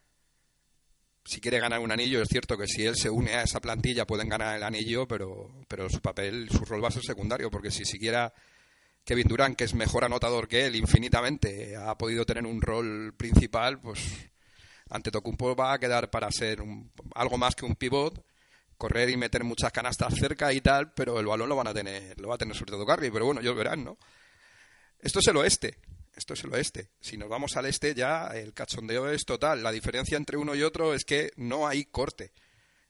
Si 1.24 1.40
quiere 1.40 1.60
ganar 1.60 1.80
un 1.80 1.92
anillo, 1.92 2.22
es 2.22 2.28
cierto 2.28 2.56
que 2.56 2.66
si 2.66 2.84
él 2.84 2.96
se 2.96 3.10
une 3.10 3.34
a 3.34 3.42
esa 3.42 3.60
plantilla 3.60 4.06
pueden 4.06 4.28
ganar 4.28 4.56
el 4.56 4.62
anillo, 4.62 5.06
pero, 5.06 5.50
pero 5.68 5.88
su 5.88 6.00
papel, 6.00 6.48
su 6.50 6.64
rol 6.64 6.82
va 6.82 6.88
a 6.88 6.92
ser 6.92 7.02
secundario, 7.02 7.50
porque 7.50 7.70
si 7.70 7.84
siquiera 7.84 8.32
Kevin 9.04 9.28
Durant, 9.28 9.56
que 9.56 9.64
es 9.64 9.74
mejor 9.74 10.04
anotador 10.04 10.48
que 10.48 10.66
él 10.66 10.76
infinitamente, 10.76 11.76
ha 11.76 11.96
podido 11.96 12.24
tener 12.24 12.46
un 12.46 12.60
rol 12.62 13.14
principal, 13.16 13.80
pues 13.80 14.00
ante 14.88 15.10
Tocumpo 15.10 15.54
va 15.54 15.72
a 15.72 15.78
quedar 15.78 16.10
para 16.10 16.30
ser 16.30 16.62
algo 17.14 17.38
más 17.38 17.54
que 17.54 17.64
un 17.64 17.76
pivot, 17.76 18.24
correr 18.76 19.10
y 19.10 19.16
meter 19.16 19.44
muchas 19.44 19.72
canastas 19.72 20.14
cerca 20.14 20.52
y 20.52 20.60
tal, 20.60 20.92
pero 20.92 21.20
el 21.20 21.26
balón 21.26 21.48
lo 21.48 21.56
van 21.56 21.68
a 21.68 21.74
tener, 21.74 22.18
lo 22.20 22.28
va 22.28 22.34
a 22.34 22.38
tener 22.38 22.56
sobre 22.56 22.72
todo 22.72 22.86
Curry, 22.86 23.10
pero 23.10 23.26
bueno, 23.26 23.40
ellos 23.40 23.56
verán, 23.56 23.84
¿no? 23.84 23.98
Esto 24.98 25.20
es 25.20 25.28
el 25.28 25.36
oeste. 25.36 25.76
Esto 26.14 26.34
es 26.34 26.44
el 26.44 26.52
oeste. 26.52 26.90
Si 27.00 27.16
nos 27.16 27.28
vamos 27.28 27.56
al 27.56 27.66
este 27.66 27.94
ya 27.94 28.28
el 28.28 28.52
cachondeo 28.52 29.10
es 29.10 29.24
total. 29.24 29.62
La 29.62 29.72
diferencia 29.72 30.16
entre 30.16 30.36
uno 30.36 30.54
y 30.54 30.62
otro 30.62 30.94
es 30.94 31.04
que 31.04 31.32
no 31.36 31.66
hay 31.66 31.84
corte. 31.84 32.32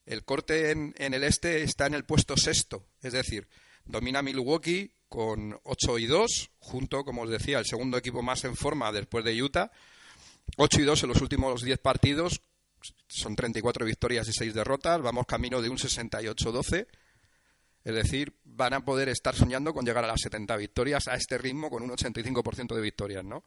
El 0.06 0.24
corte 0.24 0.70
en, 0.70 0.94
el 0.98 1.22
este 1.22 1.62
está 1.62 1.86
en 1.86 1.94
el 1.94 2.04
puesto 2.04 2.36
sexto, 2.36 2.86
es 3.02 3.12
decir, 3.12 3.48
domina 3.84 4.22
Milwaukee 4.22 4.92
con 5.08 5.58
8 5.64 5.98
y 5.98 6.06
2, 6.06 6.50
junto, 6.58 7.04
como 7.04 7.22
os 7.22 7.30
decía, 7.30 7.58
el 7.58 7.66
segundo 7.66 7.98
equipo 7.98 8.22
más 8.22 8.44
en 8.44 8.56
forma 8.56 8.90
después 8.92 9.24
de 9.24 9.40
Utah. 9.40 9.70
8 10.56 10.80
y 10.80 10.84
2 10.84 11.02
en 11.02 11.08
los 11.10 11.20
últimos 11.20 11.62
10 11.62 11.78
partidos, 11.78 12.40
son 13.08 13.36
34 13.36 13.84
victorias 13.84 14.28
y 14.28 14.32
6 14.32 14.54
derrotas, 14.54 15.00
vamos 15.02 15.26
camino 15.26 15.60
de 15.60 15.68
un 15.68 15.78
68-12. 15.78 16.86
Es 17.84 17.94
decir, 17.94 18.34
van 18.44 18.74
a 18.74 18.84
poder 18.84 19.08
estar 19.08 19.34
soñando 19.34 19.72
con 19.72 19.84
llegar 19.84 20.04
a 20.04 20.08
las 20.08 20.20
70 20.20 20.56
victorias 20.56 21.08
a 21.08 21.14
este 21.14 21.38
ritmo 21.38 21.70
con 21.70 21.82
un 21.82 21.90
85% 21.90 22.74
de 22.74 22.80
victorias, 22.80 23.24
¿no? 23.24 23.44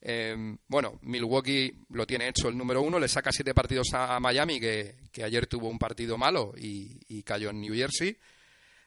Em, 0.00 0.56
bueno, 0.68 0.98
Milwaukee 1.02 1.84
lo 1.90 2.06
tiene 2.06 2.28
hecho 2.28 2.48
el 2.48 2.56
número 2.56 2.82
uno, 2.82 2.98
le 2.98 3.08
saca 3.08 3.32
siete 3.32 3.54
partidos 3.54 3.88
a 3.94 4.20
Miami, 4.20 4.60
que, 4.60 4.94
ayer 5.24 5.46
tuvo 5.46 5.68
un 5.68 5.78
partido 5.78 6.18
malo 6.18 6.54
y, 6.56 7.22
cayó 7.22 7.50
en 7.50 7.60
New 7.60 7.74
Jersey. 7.74 8.16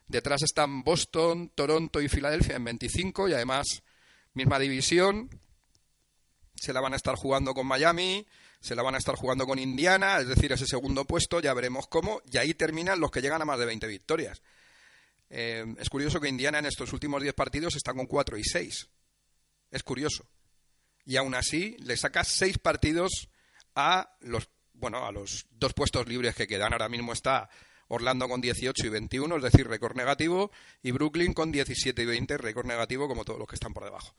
Detrás 0.07 0.43
están 0.43 0.83
Boston, 0.83 1.51
Toronto 1.53 2.01
y 2.01 2.09
Filadelfia 2.09 2.55
en 2.55 2.63
25 2.63 3.29
y 3.29 3.33
además 3.33 3.83
misma 4.33 4.59
división. 4.59 5.29
Se 6.55 6.73
la 6.73 6.81
van 6.81 6.93
a 6.93 6.95
estar 6.95 7.15
jugando 7.15 7.53
con 7.53 7.67
Miami, 7.67 8.25
se 8.59 8.75
la 8.75 8.83
van 8.83 8.95
a 8.95 8.97
estar 8.97 9.15
jugando 9.15 9.45
con 9.45 9.59
Indiana, 9.59 10.19
es 10.19 10.27
decir, 10.27 10.51
ese 10.51 10.65
segundo 10.65 11.05
puesto, 11.05 11.39
ya 11.39 11.53
veremos 11.53 11.87
cómo, 11.87 12.21
y 12.31 12.37
ahí 12.37 12.53
terminan 12.53 12.99
los 12.99 13.11
que 13.11 13.21
llegan 13.21 13.41
a 13.41 13.45
más 13.45 13.59
de 13.59 13.65
20 13.65 13.87
victorias. 13.87 14.41
Eh, 15.29 15.65
es 15.77 15.89
curioso 15.89 16.19
que 16.19 16.27
Indiana 16.27 16.59
en 16.59 16.65
estos 16.65 16.91
últimos 16.91 17.21
10 17.21 17.33
partidos 17.33 17.75
está 17.75 17.93
con 17.93 18.07
4 18.07 18.37
y 18.37 18.43
6. 18.43 18.89
Es 19.71 19.83
curioso. 19.83 20.25
Y 21.05 21.17
aún 21.17 21.35
así 21.35 21.77
le 21.79 21.95
saca 21.97 22.23
6 22.23 22.57
partidos 22.57 23.29
a 23.75 24.15
los, 24.21 24.49
bueno, 24.73 25.05
a 25.05 25.11
los 25.11 25.45
dos 25.51 25.73
puestos 25.73 26.07
libres 26.07 26.35
que 26.35 26.47
quedan. 26.47 26.73
Ahora 26.73 26.89
mismo 26.89 27.13
está 27.13 27.49
Orlando 27.87 28.27
con 28.27 28.41
18 28.41 28.85
y 28.85 28.89
21, 28.89 29.37
es 29.37 29.43
decir, 29.43 29.67
récord 29.67 29.95
negativo, 29.95 30.51
y 30.83 30.91
Brooklyn 30.91 31.33
con 31.33 31.51
17 31.51 32.01
y 32.01 32.05
20, 32.05 32.37
récord 32.37 32.65
negativo, 32.65 33.07
como 33.07 33.25
todos 33.25 33.39
los 33.39 33.47
que 33.47 33.55
están 33.55 33.73
por 33.73 33.83
debajo. 33.83 34.15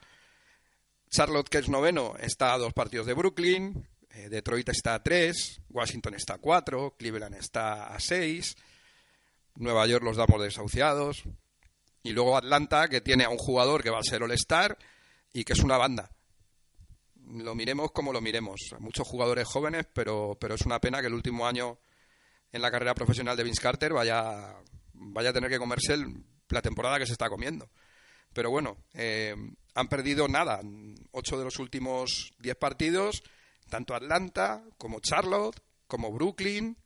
Charlotte, 1.08 1.48
que 1.48 1.58
es 1.58 1.68
noveno, 1.68 2.14
está 2.18 2.52
a 2.52 2.58
dos 2.58 2.72
partidos 2.72 3.06
de 3.06 3.14
Brooklyn, 3.14 3.86
Detroit 4.12 4.68
está 4.68 4.94
a 4.94 5.02
3, 5.02 5.62
Washington 5.70 6.14
está 6.14 6.34
a 6.34 6.38
4, 6.38 6.96
Cleveland 6.98 7.36
está 7.36 7.94
a 7.94 8.00
6, 8.00 8.56
Nueva 9.56 9.86
York 9.86 10.04
los 10.04 10.16
damos 10.16 10.42
desahuciados, 10.42 11.24
y 12.02 12.12
luego 12.12 12.36
Atlanta, 12.36 12.88
que 12.88 13.00
tiene 13.00 13.24
a 13.24 13.28
un 13.28 13.38
jugador 13.38 13.82
que 13.82 13.90
va 13.90 13.98
a 13.98 14.02
ser 14.02 14.22
All-Star 14.22 14.78
y 15.32 15.44
que 15.44 15.52
es 15.52 15.60
una 15.60 15.76
banda. 15.76 16.10
Lo 17.26 17.54
miremos 17.54 17.92
como 17.92 18.12
lo 18.12 18.20
miremos. 18.20 18.58
Muchos 18.78 19.06
jugadores 19.06 19.46
jóvenes, 19.46 19.86
pero, 19.92 20.36
pero 20.40 20.54
es 20.54 20.62
una 20.62 20.80
pena 20.80 21.00
que 21.00 21.06
el 21.06 21.14
último 21.14 21.46
año 21.46 21.78
en 22.52 22.62
la 22.62 22.70
carrera 22.70 22.94
profesional 22.94 23.36
de 23.36 23.44
Vince 23.44 23.62
Carter 23.62 23.92
vaya, 23.92 24.56
vaya 24.94 25.30
a 25.30 25.32
tener 25.32 25.50
que 25.50 25.58
comerse 25.58 25.96
la 26.48 26.62
temporada 26.62 26.98
que 26.98 27.06
se 27.06 27.12
está 27.12 27.28
comiendo. 27.28 27.70
Pero 28.32 28.50
bueno, 28.50 28.78
eh, 28.94 29.34
han 29.74 29.88
perdido 29.88 30.26
nada. 30.26 30.60
Ocho 31.12 31.38
de 31.38 31.44
los 31.44 31.58
últimos 31.58 32.32
diez 32.38 32.56
partidos 32.56 33.22
tanto 33.70 33.94
Atlanta 33.94 34.62
como 34.76 35.00
Charlotte, 35.00 35.60
como 35.86 36.12
Brooklyn. 36.12 36.76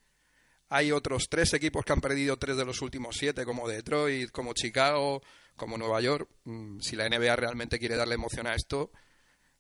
Hay 0.69 0.93
otros 0.93 1.25
tres 1.29 1.53
equipos 1.55 1.85
que 1.85 1.93
han 1.93 2.01
perdido 2.01 2.37
tres 2.37 2.57
de 2.57 2.65
los 2.65 2.81
últimos 2.83 3.17
siete, 3.19 3.45
como 3.45 3.69
Detroit, 3.69 4.31
como 4.31 4.55
Chicago, 4.55 5.23
como 5.57 5.79
Nueva 5.79 6.01
York. 6.01 6.29
Mm, 6.45 6.81
si 6.81 6.97
la 6.97 7.09
NBA 7.09 7.37
realmente 7.37 7.79
quiere 7.79 7.97
darle 7.97 8.15
emoción 8.15 8.47
a 8.47 8.55
esto, 8.55 8.91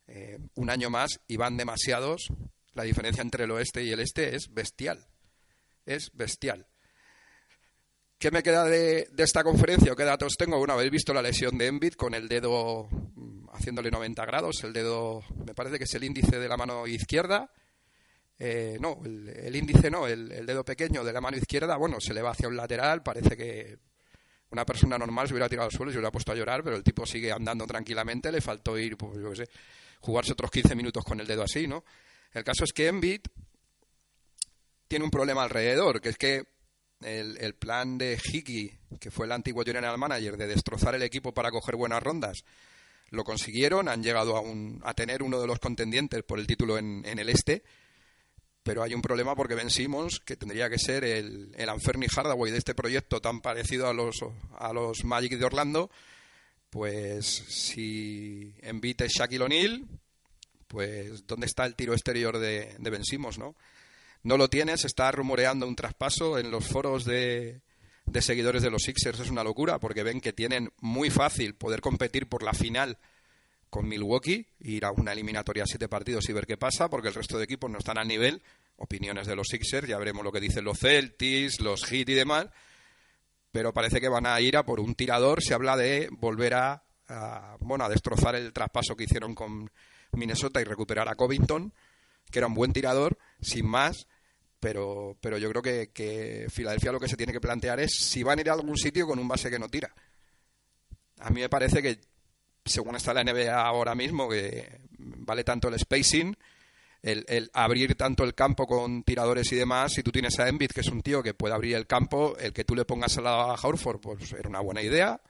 eh, 0.06 0.38
un 0.54 0.70
año 0.70 0.90
más 0.90 1.20
y 1.26 1.36
van 1.36 1.56
demasiados. 1.56 2.28
La 2.72 2.84
diferencia 2.84 3.22
entre 3.22 3.44
el 3.44 3.50
oeste 3.50 3.82
y 3.84 3.90
el 3.90 4.00
este 4.00 4.36
es 4.36 4.52
bestial. 4.52 5.06
Es 5.86 6.10
bestial. 6.12 6.66
¿Qué 8.18 8.30
me 8.30 8.42
queda 8.42 8.64
de, 8.64 9.08
esta 9.18 9.44
conferencia 9.44 9.92
o 9.92 9.96
qué 9.96 10.04
datos 10.04 10.34
tengo? 10.38 10.58
Bueno, 10.58 10.72
habéis 10.72 10.90
visto 10.90 11.12
la 11.12 11.22
lesión 11.22 11.58
de 11.58 11.66
Embiid 11.66 11.92
con 11.92 12.14
el 12.14 12.26
dedo 12.26 12.88
mm, 12.90 13.43
haciéndole 13.54 13.90
90 13.90 14.24
grados, 14.26 14.62
el 14.64 14.72
dedo, 14.72 15.22
me 15.46 15.54
parece 15.54 15.78
que 15.78 15.84
es 15.84 15.94
el 15.94 16.04
índice 16.04 16.38
de 16.38 16.48
la 16.48 16.56
mano 16.56 16.86
izquierda. 16.86 17.50
Eh, 18.38 18.76
no, 18.80 19.00
el, 19.04 19.54
índice 19.54 19.90
no, 19.90 20.06
el, 20.06 20.44
dedo 20.44 20.64
pequeño 20.64 21.04
de 21.04 21.12
la 21.12 21.20
mano 21.20 21.36
izquierda, 21.36 21.76
bueno, 21.76 22.00
se 22.00 22.12
le 22.12 22.22
va 22.22 22.30
hacia 22.30 22.48
un 22.48 22.56
lateral, 22.56 23.02
parece 23.02 23.36
que 23.36 23.78
una 24.50 24.64
persona 24.64 24.98
normal 24.98 25.28
se 25.28 25.34
hubiera 25.34 25.48
tirado 25.48 25.66
al 25.66 25.72
suelo 25.72 25.90
y 25.90 25.92
se 25.92 25.98
hubiera 25.98 26.10
puesto 26.10 26.32
a 26.32 26.34
llorar, 26.34 26.62
pero 26.64 26.76
el 26.76 26.82
tipo 26.82 27.06
sigue 27.06 27.32
andando 27.32 27.66
tranquilamente, 27.66 28.32
le 28.32 28.40
faltó 28.40 28.76
ir, 28.76 28.96
pues 28.96 29.18
yo 29.20 29.30
qué 29.30 29.36
sé, 29.36 29.48
jugarse 30.00 30.32
otros 30.32 30.50
15 30.50 30.74
minutos 30.74 31.04
con 31.04 31.20
el 31.20 31.26
dedo 31.26 31.42
así, 31.42 31.66
¿no? 31.66 31.84
El 32.32 32.42
caso 32.42 32.64
es 32.64 32.72
que 32.72 32.88
Embiid 32.88 33.20
tiene 34.88 35.04
un 35.04 35.10
problema 35.10 35.44
alrededor, 35.44 36.00
que 36.00 36.08
es 36.10 36.16
que 36.16 36.44
el, 37.00 37.54
plan 37.54 37.98
de 37.98 38.18
Hickey, 38.22 38.70
que 38.98 39.10
fue 39.10 39.26
el 39.26 39.32
antiguo 39.32 39.62
general 39.64 39.98
manager, 39.98 40.36
de 40.36 40.46
destrozar 40.46 40.94
el 40.94 41.02
equipo 41.02 41.32
para 41.32 41.50
coger 41.50 41.76
buenas 41.76 42.02
rondas, 42.02 42.44
lo 43.14 43.24
consiguieron, 43.24 43.88
han 43.88 44.02
llegado 44.02 44.36
a, 44.36 44.40
un, 44.40 44.80
a 44.84 44.94
tener 44.94 45.22
uno 45.22 45.40
de 45.40 45.46
los 45.46 45.58
contendientes 45.58 46.22
por 46.22 46.38
el 46.38 46.46
título 46.46 46.78
en, 46.78 47.04
el 47.04 47.28
este, 47.28 47.62
pero 48.62 48.82
hay 48.82 48.94
un 48.94 49.02
problema 49.02 49.34
porque 49.34 49.54
Ben 49.54 49.70
Simmons, 49.70 50.20
que 50.20 50.36
tendría 50.36 50.68
que 50.68 50.78
ser 50.78 51.04
el, 51.04 51.52
el 51.56 51.68
Anferni 51.68 52.06
Hardaway 52.06 52.52
de 52.52 52.58
este 52.58 52.74
proyecto 52.74 53.20
tan 53.20 53.40
parecido 53.40 53.88
a 53.88 53.94
los, 53.94 54.24
a 54.58 54.72
los 54.72 55.04
Magic 55.04 55.38
de 55.38 55.44
Orlando, 55.44 55.90
pues 56.70 57.26
si 57.26 58.54
envite 58.60 59.06
Shaquille 59.08 59.44
O'Neal, 59.44 59.84
pues 60.66 61.26
¿dónde 61.26 61.46
está 61.46 61.66
el 61.66 61.76
tiro 61.76 61.92
exterior 61.92 62.38
de, 62.38 62.74
de 62.78 62.90
Ben 62.90 63.04
Simmons, 63.04 63.38
no? 63.38 63.54
no 64.24 64.38
lo 64.38 64.48
tiene, 64.48 64.76
se 64.76 64.88
está 64.88 65.12
rumoreando 65.12 65.68
un 65.68 65.76
traspaso 65.76 66.38
en 66.38 66.50
los 66.50 66.66
foros 66.66 67.04
de, 67.04 67.60
seguidores 68.20 68.62
de 68.62 68.70
los 68.70 68.82
Sixers. 68.82 69.20
Es 69.20 69.30
una 69.30 69.44
locura 69.44 69.78
porque 69.78 70.02
ven 70.02 70.20
que 70.20 70.32
tienen 70.32 70.72
muy 70.80 71.10
fácil 71.10 71.54
poder 71.54 71.80
competir 71.80 72.28
por 72.28 72.42
la 72.42 72.52
final 72.52 72.98
con 73.70 73.88
Milwaukee, 73.88 74.46
ir 74.60 74.84
a 74.84 74.92
una 74.92 75.12
eliminatoria 75.12 75.64
a 75.64 75.66
siete 75.66 75.88
partidos 75.88 76.28
y 76.28 76.32
ver 76.32 76.46
qué 76.46 76.56
pasa, 76.56 76.88
porque 76.88 77.08
el 77.08 77.14
resto 77.14 77.38
de 77.38 77.44
equipos 77.44 77.68
no 77.68 77.78
están 77.78 77.98
al 77.98 78.06
nivel. 78.06 78.40
Opiniones 78.76 79.26
de 79.26 79.34
los 79.34 79.48
Sixers, 79.48 79.88
ya 79.88 79.98
veremos 79.98 80.22
lo 80.22 80.30
que 80.30 80.40
dicen 80.40 80.64
los 80.64 80.78
Celtics, 80.78 81.60
los 81.60 81.84
Heat 81.84 82.08
y 82.08 82.14
demás. 82.14 82.46
Pero 83.50 83.72
parece 83.72 84.00
que 84.00 84.08
van 84.08 84.26
a 84.26 84.40
ir 84.40 84.56
a 84.56 84.64
por 84.64 84.78
un 84.78 84.94
tirador. 84.94 85.42
Se 85.42 85.54
habla 85.54 85.76
de 85.76 86.08
volver 86.12 86.54
a, 86.54 86.84
bueno, 87.60 87.84
a 87.84 87.88
destrozar 87.88 88.36
el 88.36 88.52
traspaso 88.52 88.94
que 88.94 89.04
hicieron 89.04 89.34
con 89.34 89.70
Minnesota 90.12 90.60
y 90.60 90.64
recuperar 90.64 91.08
a 91.08 91.16
Covington, 91.16 91.72
que 92.30 92.38
era 92.38 92.46
un 92.46 92.54
buen 92.54 92.72
tirador, 92.72 93.18
sin 93.40 93.66
más 93.66 94.06
pero, 94.64 95.14
pero 95.20 95.36
yo 95.36 95.50
creo 95.50 95.60
que, 95.62 96.46
Filadelfia 96.48 96.90
lo 96.90 96.98
que 96.98 97.06
se 97.06 97.18
tiene 97.18 97.34
que 97.34 97.40
plantear 97.40 97.80
es 97.80 97.92
si 97.98 98.22
van 98.22 98.38
a 98.38 98.40
ir 98.40 98.48
a 98.48 98.54
algún 98.54 98.78
sitio 98.78 99.06
con 99.06 99.18
un 99.18 99.28
base 99.28 99.50
que 99.50 99.58
no 99.58 99.68
tira. 99.68 99.94
a 101.20 101.28
mí 101.28 101.42
me 101.42 101.50
parece 101.50 101.82
que, 101.82 102.00
según 102.64 102.96
está 102.96 103.12
la 103.12 103.22
NBA 103.22 103.54
ahora 103.54 103.94
mismo, 103.94 104.26
que 104.26 104.80
vale 104.98 105.44
tanto 105.44 105.68
el 105.68 105.78
spacing, 105.78 106.34
el, 107.02 107.50
abrir 107.52 107.94
tanto 107.94 108.24
el 108.24 108.34
campo 108.34 108.66
con 108.66 109.02
tiradores 109.02 109.52
y 109.52 109.56
demás, 109.56 109.92
si 109.92 110.02
tú 110.02 110.10
tienes 110.10 110.38
a 110.38 110.48
Embiid, 110.48 110.70
que 110.70 110.80
es 110.80 110.88
un 110.88 111.02
tío 111.02 111.22
que 111.22 111.34
puede 111.34 111.52
abrir 111.52 111.76
el 111.76 111.86
campo, 111.86 112.34
el 112.38 112.54
que 112.54 112.64
tú 112.64 112.74
le 112.74 112.86
pongas 112.86 113.18
al 113.18 113.24
lado 113.24 113.50
a 113.50 113.60
Horford, 113.62 114.00
pues 114.00 114.32
era 114.32 114.48
una 114.48 114.60
buena 114.60 114.80
idea. 114.80 115.20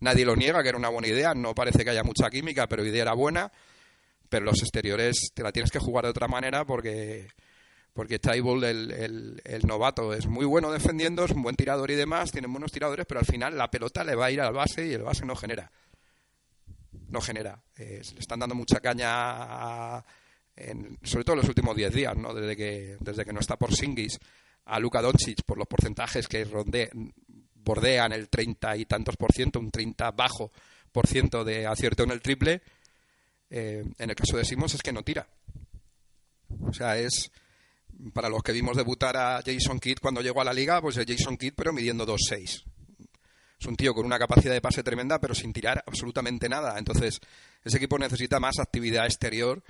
Nadie 0.00 0.26
lo 0.26 0.36
niega 0.36 0.62
que 0.62 0.68
era 0.68 0.76
una 0.76 0.90
buena 0.90 1.08
idea, 1.08 1.32
no 1.32 1.54
parece 1.54 1.82
que 1.82 1.90
haya 1.92 2.02
mucha 2.02 2.28
química, 2.28 2.68
pero 2.68 2.82
la 2.82 2.90
idea 2.90 3.02
era 3.02 3.14
buena. 3.14 3.50
Pero 4.28 4.44
los 4.44 4.60
exteriores 4.60 5.32
te 5.32 5.42
la 5.42 5.50
tienes 5.50 5.70
que 5.70 5.78
jugar 5.78 6.04
de 6.04 6.10
otra 6.10 6.28
manera 6.28 6.66
porque 6.66 7.28
porque 7.92 8.18
Tybalt, 8.18 8.64
el, 8.64 9.40
el, 9.44 9.66
novato, 9.66 10.14
es 10.14 10.26
muy 10.26 10.46
bueno 10.46 10.72
defendiendo, 10.72 11.24
es 11.24 11.32
un 11.32 11.42
buen 11.42 11.56
tirador 11.56 11.90
y 11.90 11.94
demás, 11.94 12.32
tiene 12.32 12.48
buenos 12.48 12.72
tiradores, 12.72 13.04
pero 13.06 13.20
al 13.20 13.26
final 13.26 13.56
la 13.56 13.70
pelota 13.70 14.02
le 14.02 14.14
va 14.14 14.26
a 14.26 14.30
ir 14.30 14.40
al 14.40 14.54
base 14.54 14.86
y 14.86 14.94
el 14.94 15.02
base 15.02 15.26
no 15.26 15.36
genera. 15.36 15.70
No 17.08 17.20
genera. 17.20 17.62
le 17.76 18.00
están 18.00 18.40
dando 18.40 18.54
mucha 18.54 18.80
caña, 18.80 20.02
sobre 21.02 21.24
todo 21.24 21.34
en 21.34 21.40
los 21.40 21.48
últimos 21.48 21.76
10 21.76 21.92
días, 21.92 22.16
¿no? 22.16 22.32
desde, 22.32 22.56
que, 22.56 22.96
desde 23.00 23.24
que 23.24 23.32
no 23.32 23.40
está 23.40 23.56
por 23.56 23.74
Singis 23.74 24.18
a 24.64 24.78
Luka 24.78 25.02
Doncic 25.02 25.42
por 25.44 25.58
los 25.58 25.66
porcentajes 25.66 26.28
que 26.28 26.46
bordean 27.54 28.12
el 28.12 28.28
30 28.28 28.76
y 28.76 28.86
tantos 28.86 29.16
por 29.16 29.32
ciento, 29.32 29.60
un 29.60 29.70
30 29.70 30.10
bajo 30.12 30.52
por 30.90 31.06
ciento 31.06 31.44
de 31.44 31.66
acierto 31.66 32.04
en 32.04 32.10
el 32.10 32.22
triple. 32.22 32.62
Eh, 33.50 33.84
en 33.98 34.10
el 34.10 34.16
caso 34.16 34.36
de 34.36 34.44
Simmons 34.44 34.74
es 34.74 34.82
que 34.82 34.92
no 34.92 35.02
tira. 35.02 35.26
O 36.60 36.72
sea, 36.72 36.96
es 36.96 37.30
para 38.12 38.28
los 38.28 38.42
que 38.42 38.52
vimos 38.52 38.76
debutar 38.76 39.16
a 39.16 39.42
Jason 39.44 39.78
Kidd 39.78 39.98
cuando 40.00 40.20
llegó 40.20 40.40
a 40.40 40.44
la 40.44 40.52
liga, 40.52 40.80
pues 40.80 40.96
es 40.96 41.06
Jason 41.06 41.36
Kidd, 41.36 41.54
pero 41.56 41.72
midiendo 41.72 42.06
2'6. 42.06 42.64
Es 43.60 43.66
un 43.66 43.76
tío 43.76 43.94
con 43.94 44.04
una 44.04 44.18
capacidad 44.18 44.52
de 44.52 44.60
pase 44.60 44.82
tremenda, 44.82 45.20
pero 45.20 45.34
sin 45.34 45.52
tirar 45.52 45.84
absolutamente 45.86 46.48
nada. 46.48 46.78
Entonces, 46.78 47.20
ese 47.64 47.76
equipo 47.76 47.96
necesita 47.98 48.40
más 48.40 48.58
actividad 48.58 49.06
exterior. 49.06 49.62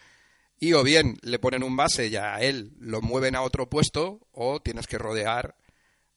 Y 0.59 0.73
o 0.73 0.83
bien 0.83 1.19
le 1.23 1.39
ponen 1.39 1.63
un 1.63 1.77
base 1.77 2.07
y 2.07 2.17
a 2.17 2.41
él 2.41 2.73
lo 2.79 3.03
mueven 3.03 3.37
a 3.37 3.43
otro 3.43 3.69
puesto, 3.69 4.21
o 4.33 4.63
tienes 4.63 4.87
que 4.87 4.97
rodear 4.97 5.57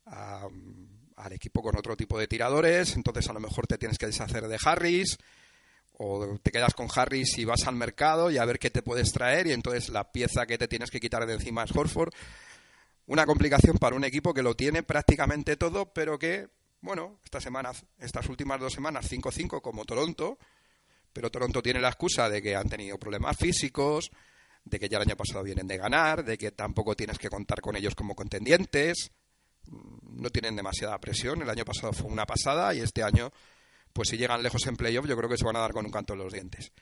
al 0.05 1.33
equipo 1.33 1.61
con 1.61 1.77
otro 1.77 1.97
tipo 1.97 2.17
de 2.17 2.27
tiradores. 2.27 2.95
Entonces, 2.95 3.27
a 3.27 3.33
lo 3.33 3.41
mejor 3.41 3.67
te 3.67 3.77
tienes 3.77 3.97
que 3.97 4.05
deshacer 4.05 4.47
de 4.47 4.57
Harris 4.63 5.17
o 5.97 6.37
te 6.41 6.51
quedas 6.51 6.73
con 6.73 6.87
Harris 6.93 7.37
y 7.37 7.45
vas 7.45 7.67
al 7.67 7.75
mercado 7.75 8.29
y 8.31 8.37
a 8.37 8.45
ver 8.45 8.59
qué 8.59 8.69
te 8.69 8.81
puedes 8.81 9.11
traer 9.11 9.47
y 9.47 9.51
entonces 9.51 9.89
la 9.89 10.11
pieza 10.11 10.45
que 10.45 10.57
te 10.57 10.67
tienes 10.67 10.91
que 10.91 10.99
quitar 10.99 11.25
de 11.25 11.33
encima 11.33 11.63
es 11.63 11.75
Horford. 11.75 12.13
Una 13.07 13.25
complicación 13.25 13.77
para 13.77 13.95
un 13.95 14.03
equipo 14.03 14.33
que 14.33 14.41
lo 14.41 14.55
tiene 14.55 14.83
prácticamente 14.83 15.57
todo, 15.57 15.93
pero 15.93 16.17
que, 16.17 16.49
bueno, 16.81 17.19
estas 17.23 17.43
semanas, 17.43 17.85
estas 17.99 18.27
últimas 18.29 18.59
dos 18.59 18.73
semanas 18.73 19.09
5-5 19.11 19.61
como 19.61 19.85
Toronto, 19.85 20.37
pero 21.13 21.29
Toronto 21.29 21.61
tiene 21.61 21.79
la 21.79 21.89
excusa 21.89 22.29
de 22.29 22.41
que 22.41 22.55
han 22.55 22.67
tenido 22.67 22.97
problemas 22.97 23.37
físicos, 23.37 24.11
de 24.63 24.79
que 24.79 24.89
ya 24.89 24.97
el 24.97 25.03
año 25.03 25.15
pasado 25.15 25.43
vienen 25.43 25.67
de 25.67 25.77
ganar, 25.77 26.25
de 26.25 26.37
que 26.37 26.51
tampoco 26.51 26.95
tienes 26.95 27.19
que 27.19 27.29
contar 27.29 27.61
con 27.61 27.75
ellos 27.75 27.93
como 27.93 28.15
contendientes, 28.15 29.11
no 29.67 30.29
tienen 30.29 30.55
demasiada 30.55 30.99
presión, 30.99 31.41
el 31.41 31.49
año 31.49 31.63
pasado 31.63 31.93
fue 31.93 32.11
una 32.11 32.25
pasada 32.25 32.73
y 32.73 32.79
este 32.79 33.03
año 33.03 33.31
pues 33.95 34.09
si 34.09 34.17
llegan 34.17 34.43
lejos 34.43 34.67
en 34.67 34.75
playoff, 34.75 35.07
yo 35.07 35.15
creo 35.15 35.29
que 35.29 35.37
se 35.37 35.45
van 35.45 35.55
a 35.55 35.59
dar 35.59 35.71
con 35.71 35.85
un 35.85 35.91
canto 35.91 36.13
en 36.13 36.19
los 36.19 36.33
dientes. 36.33 36.73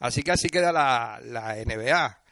Así 0.00 0.24
que 0.24 0.32
así 0.32 0.48
queda 0.48 0.72
la, 0.72 1.20
NBA. 1.64 2.22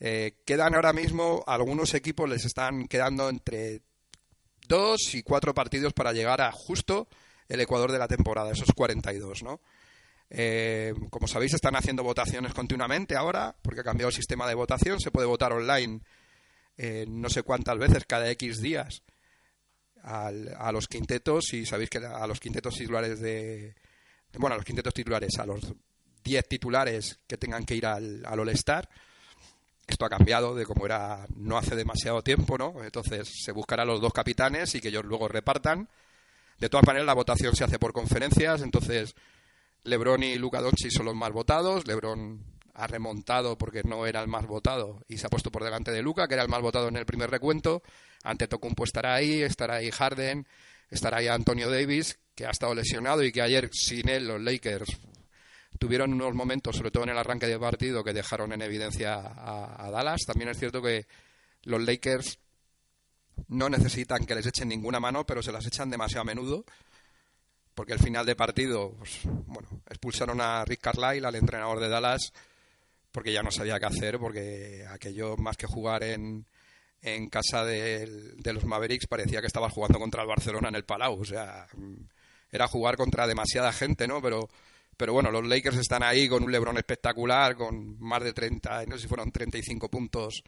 Eh, 0.00 0.38
quedan 0.46 0.74
ahora 0.74 0.94
mismo, 0.94 1.44
algunos 1.46 1.92
equipos 1.92 2.26
les 2.26 2.46
están 2.46 2.88
quedando 2.88 3.28
entre 3.28 3.82
dos 4.66 5.14
y 5.14 5.22
cuatro 5.22 5.52
partidos 5.52 5.92
para 5.92 6.14
llegar 6.14 6.40
a 6.40 6.50
justo 6.50 7.08
el 7.46 7.60
Ecuador 7.60 7.92
de 7.92 7.98
la 7.98 8.08
temporada, 8.08 8.52
esos 8.52 8.72
42, 8.74 9.42
¿no? 9.42 9.60
Eh, 10.30 10.94
como 11.10 11.28
sabéis, 11.28 11.52
están 11.52 11.76
haciendo 11.76 12.02
votaciones 12.02 12.54
continuamente 12.54 13.16
ahora, 13.16 13.54
porque 13.60 13.82
ha 13.82 13.84
cambiado 13.84 14.08
el 14.08 14.14
sistema 14.14 14.48
de 14.48 14.54
votación. 14.54 14.98
Se 14.98 15.10
puede 15.10 15.26
votar 15.26 15.52
online 15.52 16.00
eh, 16.78 17.04
no 17.06 17.28
sé 17.28 17.42
cuántas 17.42 17.76
veces 17.76 18.06
cada 18.06 18.30
X 18.30 18.62
días 18.62 19.02
a 20.04 20.70
los 20.72 20.86
quintetos 20.86 21.54
y 21.54 21.64
sabéis 21.64 21.88
que 21.88 21.98
a 21.98 22.26
los 22.26 22.38
quintetos 22.38 22.74
titulares 22.74 23.20
de, 23.20 23.74
bueno 24.38 24.54
a 24.54 24.58
los 24.58 24.64
quintetos 24.64 24.92
titulares 24.92 25.38
a 25.38 25.46
los 25.46 25.60
10 26.22 26.48
titulares 26.48 27.20
que 27.26 27.38
tengan 27.38 27.64
que 27.64 27.74
ir 27.74 27.86
al, 27.86 28.24
al 28.26 28.40
All 28.40 28.48
Star 28.50 28.88
esto 29.86 30.04
ha 30.04 30.10
cambiado 30.10 30.54
de 30.54 30.66
como 30.66 30.86
era 30.86 31.26
no 31.36 31.56
hace 31.56 31.74
demasiado 31.74 32.22
tiempo 32.22 32.58
no 32.58 32.84
entonces 32.84 33.30
se 33.42 33.52
buscará 33.52 33.84
los 33.84 34.00
dos 34.00 34.12
capitanes 34.12 34.74
y 34.74 34.80
que 34.80 34.88
ellos 34.88 35.04
luego 35.04 35.28
repartan. 35.28 35.88
De 36.58 36.68
todas 36.68 36.86
maneras 36.86 37.06
la 37.06 37.14
votación 37.14 37.56
se 37.56 37.64
hace 37.64 37.78
por 37.78 37.92
conferencias 37.92 38.62
entonces 38.62 39.14
LeBron 39.84 40.22
y 40.22 40.36
Luka 40.36 40.60
Doncic 40.60 40.90
son 40.90 41.06
los 41.06 41.14
más 41.14 41.32
votados 41.32 41.86
LeBron 41.86 42.53
ha 42.74 42.86
remontado 42.86 43.56
porque 43.56 43.82
no 43.84 44.06
era 44.06 44.20
el 44.20 44.28
más 44.28 44.46
votado 44.46 45.00
y 45.08 45.18
se 45.18 45.26
ha 45.26 45.30
puesto 45.30 45.50
por 45.50 45.64
delante 45.64 45.92
de 45.92 46.02
Luca, 46.02 46.26
que 46.26 46.34
era 46.34 46.42
el 46.42 46.48
más 46.48 46.60
votado 46.60 46.88
en 46.88 46.96
el 46.96 47.06
primer 47.06 47.30
recuento. 47.30 47.82
Ante 48.22 48.48
Tocumpo 48.48 48.84
estará 48.84 49.14
ahí, 49.14 49.42
estará 49.42 49.76
ahí 49.76 49.90
Harden, 49.90 50.46
estará 50.90 51.18
ahí 51.18 51.28
Antonio 51.28 51.70
Davis, 51.70 52.18
que 52.34 52.46
ha 52.46 52.50
estado 52.50 52.74
lesionado 52.74 53.22
y 53.22 53.32
que 53.32 53.42
ayer 53.42 53.70
sin 53.72 54.08
él 54.08 54.26
los 54.26 54.40
Lakers 54.40 54.98
tuvieron 55.78 56.12
unos 56.12 56.34
momentos, 56.34 56.76
sobre 56.76 56.90
todo 56.90 57.04
en 57.04 57.10
el 57.10 57.18
arranque 57.18 57.46
de 57.46 57.58
partido, 57.58 58.02
que 58.02 58.12
dejaron 58.12 58.52
en 58.52 58.62
evidencia 58.62 59.14
a, 59.16 59.90
Dallas. 59.90 60.22
También 60.26 60.50
es 60.50 60.58
cierto 60.58 60.82
que 60.82 61.06
los 61.64 61.82
Lakers 61.82 62.38
no 63.48 63.68
necesitan 63.68 64.26
que 64.26 64.34
les 64.34 64.46
echen 64.46 64.68
ninguna 64.68 65.00
mano, 65.00 65.24
pero 65.24 65.42
se 65.42 65.52
las 65.52 65.66
echan 65.66 65.90
demasiado 65.90 66.22
a 66.22 66.24
menudo 66.24 66.64
porque 67.74 67.92
al 67.92 67.98
final 67.98 68.24
de 68.24 68.36
partido, 68.36 68.92
pues, 68.92 69.20
bueno, 69.24 69.68
expulsaron 69.88 70.40
a 70.40 70.64
Rick 70.64 70.80
Carlisle, 70.80 71.26
al 71.26 71.34
entrenador 71.34 71.80
de 71.80 71.88
Dallas, 71.88 72.32
porque 73.14 73.32
ya 73.32 73.44
no 73.44 73.52
sabía 73.52 73.78
qué 73.78 73.86
hacer, 73.86 74.18
porque 74.18 74.84
aquello 74.90 75.36
más 75.36 75.56
que 75.56 75.68
jugar 75.68 76.02
en, 76.02 76.44
en 77.00 77.28
casa 77.28 77.64
de, 77.64 78.34
los 78.42 78.64
Mavericks 78.64 79.06
parecía 79.06 79.40
que 79.40 79.46
estaba 79.46 79.70
jugando 79.70 80.00
contra 80.00 80.22
el 80.22 80.28
Barcelona 80.28 80.68
en 80.68 80.74
el 80.74 80.84
Palau, 80.84 81.20
o 81.20 81.24
sea, 81.24 81.68
era 82.50 82.66
jugar 82.66 82.96
contra 82.96 83.28
demasiada 83.28 83.72
gente, 83.72 84.08
¿no? 84.08 84.20
Pero, 84.20 84.48
pero 84.96 85.12
bueno, 85.12 85.30
los 85.30 85.46
Lakers 85.46 85.76
están 85.76 86.02
ahí 86.02 86.28
con 86.28 86.42
un 86.42 86.50
LeBron 86.50 86.76
espectacular, 86.76 87.54
con 87.54 88.00
más 88.00 88.24
de 88.24 88.32
30, 88.32 88.86
no 88.86 88.96
sé 88.96 89.02
si 89.02 89.08
fueron 89.08 89.30
35 89.30 89.88
puntos 89.88 90.42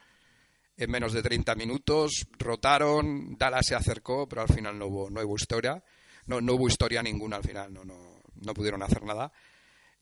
en 0.77 0.91
menos 0.91 1.13
de 1.13 1.23
30 1.23 1.55
minutos, 1.55 2.27
rotaron, 2.37 3.37
Dallas 3.39 3.65
se 3.65 3.77
acercó, 3.77 4.29
pero 4.29 4.43
al 4.43 4.49
final 4.49 4.77
no 4.77 4.87
hubo, 4.87 5.09
no 5.09 5.21
hubo 5.21 5.37
historia, 5.37 5.81
no, 6.27 6.41
no 6.41 6.55
hubo 6.55 6.67
historia 6.67 7.01
ninguna 7.01 7.37
al 7.37 7.45
final, 7.45 7.73
no, 7.73 7.85
no, 7.85 8.23
no 8.35 8.55
pudieron 8.55 8.83
hacer 8.83 9.05
nada. 9.05 9.33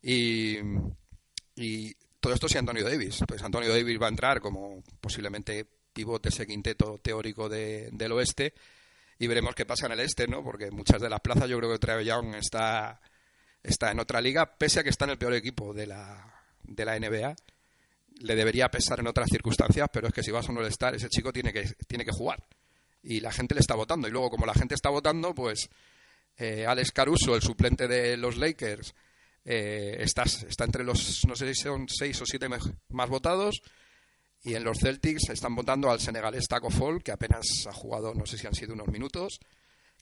Y, 0.00 0.56
y 1.56 1.94
todo 2.24 2.32
esto 2.32 2.48
sí 2.48 2.56
Antonio 2.56 2.82
Davis. 2.88 3.22
Pues 3.28 3.42
Antonio 3.42 3.68
Davis 3.68 4.00
va 4.00 4.06
a 4.06 4.08
entrar 4.08 4.40
como 4.40 4.82
posiblemente 4.98 5.66
pivote 5.92 6.30
ese 6.30 6.46
quinteto 6.46 6.98
teórico 7.02 7.50
del 7.50 8.12
oeste 8.12 8.54
y 9.18 9.26
veremos 9.26 9.54
qué 9.54 9.66
pasa 9.66 9.84
en 9.84 9.92
el 9.92 10.00
este, 10.00 10.26
¿no? 10.26 10.42
Porque 10.42 10.70
muchas 10.70 11.02
de 11.02 11.10
las 11.10 11.20
plazas 11.20 11.50
yo 11.50 11.58
creo 11.58 11.70
que 11.70 11.78
Trae 11.78 12.02
está, 12.38 12.98
está 13.62 13.90
en 13.90 14.00
otra 14.00 14.22
liga, 14.22 14.56
pese 14.56 14.80
a 14.80 14.82
que 14.82 14.88
está 14.88 15.04
en 15.04 15.10
el 15.10 15.18
peor 15.18 15.34
equipo 15.34 15.74
de 15.74 15.86
la, 15.86 16.42
de 16.62 16.84
la 16.86 16.98
NBA. 16.98 17.36
Le 18.20 18.34
debería 18.36 18.70
pesar 18.70 19.00
en 19.00 19.06
otras 19.06 19.28
circunstancias, 19.30 19.86
pero 19.92 20.08
es 20.08 20.14
que 20.14 20.22
si 20.22 20.30
vas 20.30 20.48
a 20.48 20.52
un 20.52 20.56
All-Star, 20.56 20.94
ese 20.94 21.10
chico 21.10 21.30
tiene 21.30 21.52
que, 21.52 21.74
tiene 21.86 22.06
que 22.06 22.12
jugar. 22.12 22.42
Y 23.02 23.20
la 23.20 23.32
gente 23.32 23.54
le 23.54 23.60
está 23.60 23.74
votando. 23.74 24.08
Y 24.08 24.10
luego, 24.10 24.30
como 24.30 24.46
la 24.46 24.54
gente 24.54 24.74
está 24.74 24.88
votando, 24.88 25.34
pues 25.34 25.68
eh, 26.38 26.64
Alex 26.66 26.90
Caruso, 26.90 27.36
el 27.36 27.42
suplente 27.42 27.86
de 27.86 28.16
los 28.16 28.38
Lakers, 28.38 28.94
eh, 29.44 29.96
está, 30.00 30.22
está 30.22 30.64
entre 30.64 30.84
los, 30.84 31.24
no 31.26 31.36
sé 31.36 31.54
si 31.54 31.62
son 31.62 31.86
seis 31.88 32.20
o 32.20 32.26
siete 32.26 32.48
más 32.48 33.08
votados. 33.08 33.62
Y 34.42 34.54
en 34.54 34.64
los 34.64 34.78
Celtics 34.78 35.30
están 35.30 35.54
votando 35.54 35.90
al 35.90 36.00
senegalés 36.00 36.46
Taco 36.46 36.70
Fall, 36.70 37.02
que 37.02 37.12
apenas 37.12 37.66
ha 37.66 37.72
jugado, 37.72 38.14
no 38.14 38.26
sé 38.26 38.36
si 38.36 38.46
han 38.46 38.54
sido 38.54 38.74
unos 38.74 38.88
minutos, 38.88 39.40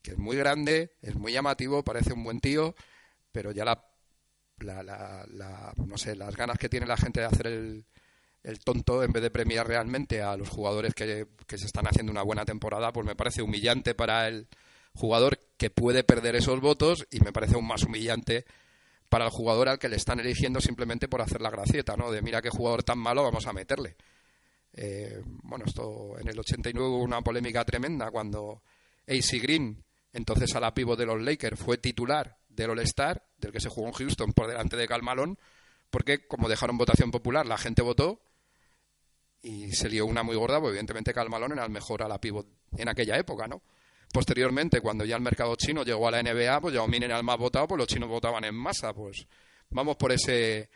que 0.03 0.13
es 0.13 0.19
muy 0.19 0.37
grande, 0.37 0.97
es 1.01 1.15
muy 1.15 1.33
llamativo, 1.33 1.85
parece 1.85 2.13
un 2.13 2.25
buen 2.25 2.41
tío, 2.41 2.75
pero 3.31 3.53
ya 3.53 3.65
la, 3.65 3.85
la, 4.59 5.73
no 5.77 5.97
sé, 5.97 6.17
las 6.17 6.37
ganas 6.37 6.59
que 6.59 6.69
tiene 6.69 6.87
la 6.87 6.97
gente 6.97 7.21
de 7.21 7.27
hacer 7.27 7.47
el, 7.47 7.85
el 8.43 8.59
tonto 8.59 9.05
en 9.05 9.13
vez 9.13 9.23
de 9.23 9.31
premiar 9.31 9.67
realmente 9.67 10.23
a 10.23 10.37
los 10.37 10.49
jugadores 10.49 10.93
que, 10.93 11.29
que, 11.47 11.59
se 11.59 11.67
están 11.67 11.87
haciendo 11.87 12.11
una 12.11 12.23
buena 12.23 12.45
temporada, 12.45 12.93
pues 12.93 13.07
me 13.07 13.15
parece 13.15 13.43
humillante 13.43 13.95
para 13.95 14.27
el 14.27 14.49
jugador 14.93 15.39
que 15.57 15.71
puede 15.71 16.03
perder 16.03 16.35
esos 16.35 16.61
votos 16.61 17.07
y 17.13 17.21
me 17.21 17.33
parece 17.33 17.55
aún 17.55 17.69
más 17.69 17.85
humillante 17.85 18.45
para 19.13 19.27
el 19.27 19.31
jugador 19.31 19.69
al 19.69 19.79
que 19.79 19.91
le 19.91 19.97
están 19.97 20.21
eligiendo 20.21 20.59
simplemente 20.59 21.07
por 21.07 21.21
hacer 21.21 21.43
la 21.43 21.51
gracieta, 21.51 21.99
¿no? 21.99 22.11
De 22.11 22.23
mira 22.23 22.41
qué 22.41 22.49
jugador 22.49 22.83
tan 22.83 22.99
malo 22.99 23.23
vamos 23.23 23.47
a 23.47 23.53
meterle. 23.53 23.95
Eh, 24.73 25.21
bueno, 25.43 25.67
esto 25.67 26.19
en 26.19 26.29
el 26.29 26.39
89 26.41 26.89
hubo 26.89 27.03
una 27.03 27.21
polémica 27.21 27.63
tremenda 27.63 28.11
cuando 28.11 28.63
AC 29.07 29.39
Green, 29.43 29.85
entonces 30.15 30.57
a 30.57 30.61
la 30.61 30.73
pivo 30.73 30.97
de 30.97 31.05
los 31.05 31.21
Lakers, 31.21 31.61
fue 31.61 31.77
titular 31.77 32.39
del 32.49 32.71
All-Star, 32.71 33.23
del 33.37 33.53
que 33.53 33.61
se 33.61 33.69
jugó 33.69 33.89
en 33.89 33.93
Houston 33.93 34.33
por 34.33 34.47
delante 34.47 34.79
de 34.79 34.89
Cal 34.89 35.03
Malone, 35.03 35.37
porque 35.91 36.27
como 36.27 36.49
dejaron 36.49 36.79
votación 36.79 37.11
popular, 37.11 37.45
la 37.45 37.59
gente 37.59 37.83
votó 37.83 38.23
y 39.43 39.73
se 39.73 39.91
lió 39.91 40.07
una 40.07 40.23
muy 40.23 40.37
gorda, 40.37 40.57
porque 40.57 40.71
evidentemente 40.71 41.13
Cal 41.13 41.29
Malone 41.29 41.53
era 41.53 41.67
el 41.67 41.71
mejor 41.71 42.03
a 42.03 42.09
la 42.09 42.19
pivot 42.19 42.47
en 42.79 42.89
aquella 42.89 43.19
época, 43.19 43.47
¿no? 43.47 43.61
Posteriormente, 44.13 44.81
cuando 44.81 45.05
ya 45.05 45.17
el 45.17 45.23
mercado 45.23 45.57
chino 45.57 45.83
llegó 45.83 46.07
a 46.07 46.11
la 46.11 46.23
NBA, 46.23 46.61
pues 46.61 46.75
Yao 46.75 46.87
Ming 46.87 47.03
era 47.03 47.17
el 47.17 47.25
más 47.25 47.39
votado, 47.39 47.67
pues 47.67 47.79
los 47.79 47.89
chinos 47.89 48.09
votaban 48.09 48.45
en 48.45 48.55
masa, 48.55 48.93
pues 48.93 49.27
vamos 49.71 49.97
por 49.97 50.13
ese 50.13 50.69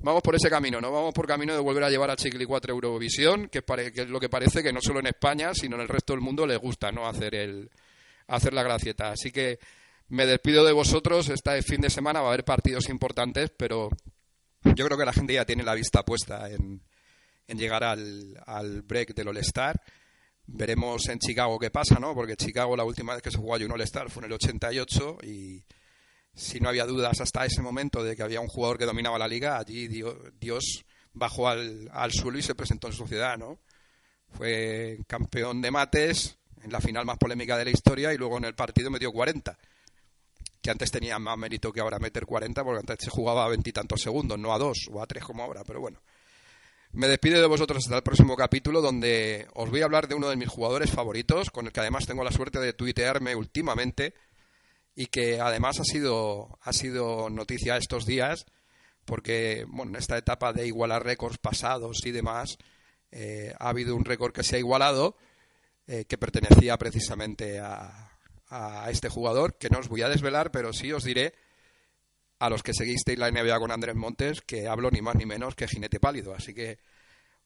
vamos 0.00 0.22
por 0.22 0.34
ese 0.34 0.48
camino, 0.48 0.80
no 0.80 0.92
vamos 0.92 1.12
por 1.12 1.26
camino 1.26 1.54
de 1.54 1.60
volver 1.60 1.84
a 1.84 1.90
llevar 1.90 2.10
a 2.10 2.16
Chiquili 2.16 2.44
4 2.44 2.72
Eurovisión, 2.72 3.48
que, 3.48 3.62
que 3.62 4.02
es 4.02 4.08
lo 4.08 4.20
que 4.20 4.28
parece 4.28 4.62
que 4.62 4.72
no 4.72 4.80
solo 4.80 5.00
en 5.00 5.08
España, 5.08 5.52
sino 5.54 5.76
en 5.76 5.82
el 5.82 5.88
resto 5.88 6.12
del 6.12 6.22
mundo 6.22 6.46
les 6.46 6.58
gusta, 6.58 6.92
¿no? 6.92 7.06
Hacer 7.06 7.34
el 7.34 7.70
hacer 8.28 8.52
la 8.52 8.62
gracieta. 8.62 9.10
Así 9.10 9.30
que 9.32 9.58
me 10.08 10.26
despido 10.26 10.64
de 10.64 10.72
vosotros. 10.72 11.28
Este 11.28 11.62
fin 11.62 11.80
de 11.80 11.90
semana 11.90 12.20
va 12.20 12.26
a 12.26 12.30
haber 12.30 12.44
partidos 12.44 12.88
importantes, 12.88 13.50
pero 13.56 13.90
yo 14.62 14.86
creo 14.86 14.98
que 14.98 15.04
la 15.04 15.12
gente 15.12 15.34
ya 15.34 15.44
tiene 15.44 15.64
la 15.64 15.74
vista 15.74 16.04
puesta 16.04 16.48
en, 16.50 16.80
en 17.46 17.58
llegar 17.58 17.82
al, 17.84 18.40
al 18.46 18.82
break 18.82 19.14
del 19.14 19.28
All-Star. 19.28 19.80
Veremos 20.50 21.06
en 21.08 21.18
Chicago 21.18 21.58
qué 21.58 21.70
pasa, 21.70 21.98
¿no? 22.00 22.14
Porque 22.14 22.36
Chicago 22.36 22.74
la 22.74 22.84
última 22.84 23.12
vez 23.12 23.22
que 23.22 23.30
se 23.30 23.36
jugó 23.36 23.54
allí 23.54 23.64
un 23.64 23.72
All-Star 23.72 24.10
fue 24.10 24.22
en 24.22 24.26
el 24.26 24.32
88 24.32 25.18
y 25.22 25.62
si 26.34 26.58
no 26.58 26.70
había 26.70 26.86
dudas 26.86 27.20
hasta 27.20 27.44
ese 27.44 27.60
momento 27.60 28.02
de 28.02 28.16
que 28.16 28.22
había 28.22 28.40
un 28.40 28.48
jugador 28.48 28.78
que 28.78 28.86
dominaba 28.86 29.18
la 29.18 29.28
liga, 29.28 29.58
allí 29.58 29.88
Dios 29.88 30.84
bajó 31.12 31.48
al, 31.48 31.90
al 31.92 32.12
suelo 32.12 32.38
y 32.38 32.42
se 32.42 32.54
presentó 32.54 32.86
en 32.86 32.94
sociedad, 32.94 33.36
¿no? 33.36 33.58
Fue 34.30 34.98
campeón 35.06 35.60
de 35.60 35.70
mates 35.70 36.38
en 36.62 36.72
la 36.72 36.80
final 36.80 37.04
más 37.04 37.18
polémica 37.18 37.56
de 37.58 37.66
la 37.66 37.70
historia 37.70 38.12
y 38.14 38.16
luego 38.18 38.38
en 38.38 38.44
el 38.44 38.54
partido 38.54 38.90
metió 38.90 39.12
40 39.12 39.56
que 40.60 40.70
antes 40.70 40.90
tenía 40.90 41.18
más 41.18 41.38
mérito 41.38 41.72
que 41.72 41.80
ahora 41.80 41.98
meter 41.98 42.26
40 42.26 42.64
porque 42.64 42.80
antes 42.80 42.98
se 43.04 43.10
jugaba 43.10 43.44
a 43.44 43.48
veintitantos 43.48 44.00
segundos, 44.00 44.38
no 44.38 44.52
a 44.52 44.58
dos 44.58 44.88
o 44.90 45.02
a 45.02 45.06
tres 45.06 45.24
como 45.24 45.42
ahora, 45.42 45.62
pero 45.64 45.80
bueno. 45.80 46.00
Me 46.98 47.06
despido 47.06 47.40
de 47.40 47.46
vosotros 47.46 47.84
hasta 47.84 47.98
el 47.98 48.02
próximo 48.02 48.34
capítulo 48.34 48.80
donde 48.80 49.46
os 49.54 49.70
voy 49.70 49.82
a 49.82 49.84
hablar 49.84 50.08
de 50.08 50.16
uno 50.16 50.28
de 50.28 50.34
mis 50.34 50.48
jugadores 50.48 50.90
favoritos, 50.90 51.48
con 51.48 51.66
el 51.66 51.72
que 51.72 51.78
además 51.78 52.08
tengo 52.08 52.24
la 52.24 52.32
suerte 52.32 52.58
de 52.58 52.72
tuitearme 52.72 53.36
últimamente 53.36 54.14
y 54.96 55.06
que 55.06 55.40
además 55.40 55.78
ha 55.78 55.84
sido, 55.84 56.58
ha 56.60 56.72
sido 56.72 57.30
noticia 57.30 57.76
estos 57.76 58.04
días 58.04 58.46
porque 59.04 59.64
bueno, 59.68 59.92
en 59.92 59.96
esta 59.98 60.18
etapa 60.18 60.52
de 60.52 60.66
igualar 60.66 61.04
récords 61.04 61.38
pasados 61.38 62.04
y 62.04 62.10
demás 62.10 62.58
eh, 63.12 63.54
ha 63.60 63.68
habido 63.68 63.94
un 63.94 64.04
récord 64.04 64.32
que 64.32 64.42
se 64.42 64.56
ha 64.56 64.58
igualado 64.58 65.16
eh, 65.86 66.04
que 66.04 66.18
pertenecía 66.18 66.76
precisamente 66.78 67.60
a, 67.60 68.10
a 68.48 68.90
este 68.90 69.08
jugador, 69.08 69.56
que 69.56 69.70
no 69.70 69.78
os 69.78 69.86
voy 69.86 70.02
a 70.02 70.08
desvelar, 70.08 70.50
pero 70.50 70.72
sí 70.72 70.92
os 70.92 71.04
diré 71.04 71.32
a 72.38 72.48
los 72.48 72.62
que 72.62 72.74
seguisteis 72.74 73.18
la 73.18 73.30
NBA 73.30 73.58
con 73.58 73.72
Andrés 73.72 73.96
Montes 73.96 74.42
que 74.42 74.68
hablo 74.68 74.90
ni 74.90 75.00
más 75.00 75.16
ni 75.16 75.26
menos 75.26 75.54
que 75.54 75.66
jinete 75.66 76.00
pálido. 76.00 76.34
Así 76.34 76.54
que 76.54 76.78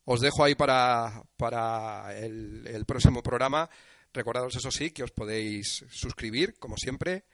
os 0.05 0.20
dejo 0.20 0.44
ahí 0.44 0.55
para, 0.55 1.22
para 1.37 2.16
el, 2.18 2.85
próximo 2.87 3.22
programa. 3.22 3.68
Recordados, 4.12 4.57
eso 4.57 4.70
sí, 4.70 4.90
que 4.90 5.05
os 5.05 5.11
podéis 5.11 5.85
suscribir, 5.90 6.59
como 6.59 6.76
siempre, 6.76 7.24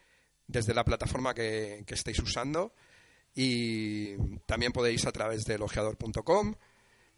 desde 0.47 0.75
la 0.75 0.85
plataforma 0.85 1.35
que, 1.35 1.85
estéis 1.89 2.19
usando. 2.21 2.75
Y 3.35 4.17
también 4.47 4.73
podéis 4.73 5.07
a 5.07 5.13
través 5.13 5.45
de 5.45 5.55
elogiador.com 5.55 6.55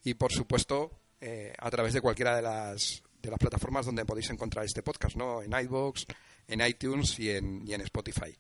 y, 0.05 0.15
por 0.15 0.33
supuesto, 0.33 0.91
eh, 1.21 1.53
a 1.59 1.71
través 1.71 1.93
de 1.93 2.01
cualquiera 2.01 2.37
de 2.37 2.43
las, 2.43 3.03
de 3.21 3.31
las 3.31 3.39
plataformas 3.39 3.87
donde 3.87 4.05
podéis 4.05 4.31
encontrar 4.31 4.65
este 4.65 4.83
podcast, 4.83 5.17
¿no? 5.17 5.43
En 5.43 5.53
iVoox, 5.53 6.05
en 6.49 6.67
iTunes 6.67 7.19
y 7.19 7.31
en, 7.31 7.67
y 7.67 7.75
en 7.75 7.83
Spotify. 7.83 8.37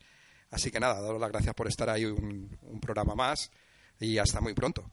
Así 0.50 0.70
que 0.70 0.80
nada, 0.80 1.00
daros 1.00 1.20
las 1.20 1.30
gracias 1.30 1.54
por 1.54 1.68
estar 1.68 1.88
ahí 1.88 2.04
un, 2.04 2.58
un 2.62 2.80
programa 2.80 3.14
más 3.14 3.50
y 4.00 4.18
hasta 4.18 4.40
muy 4.40 4.54
pronto. 4.54 4.90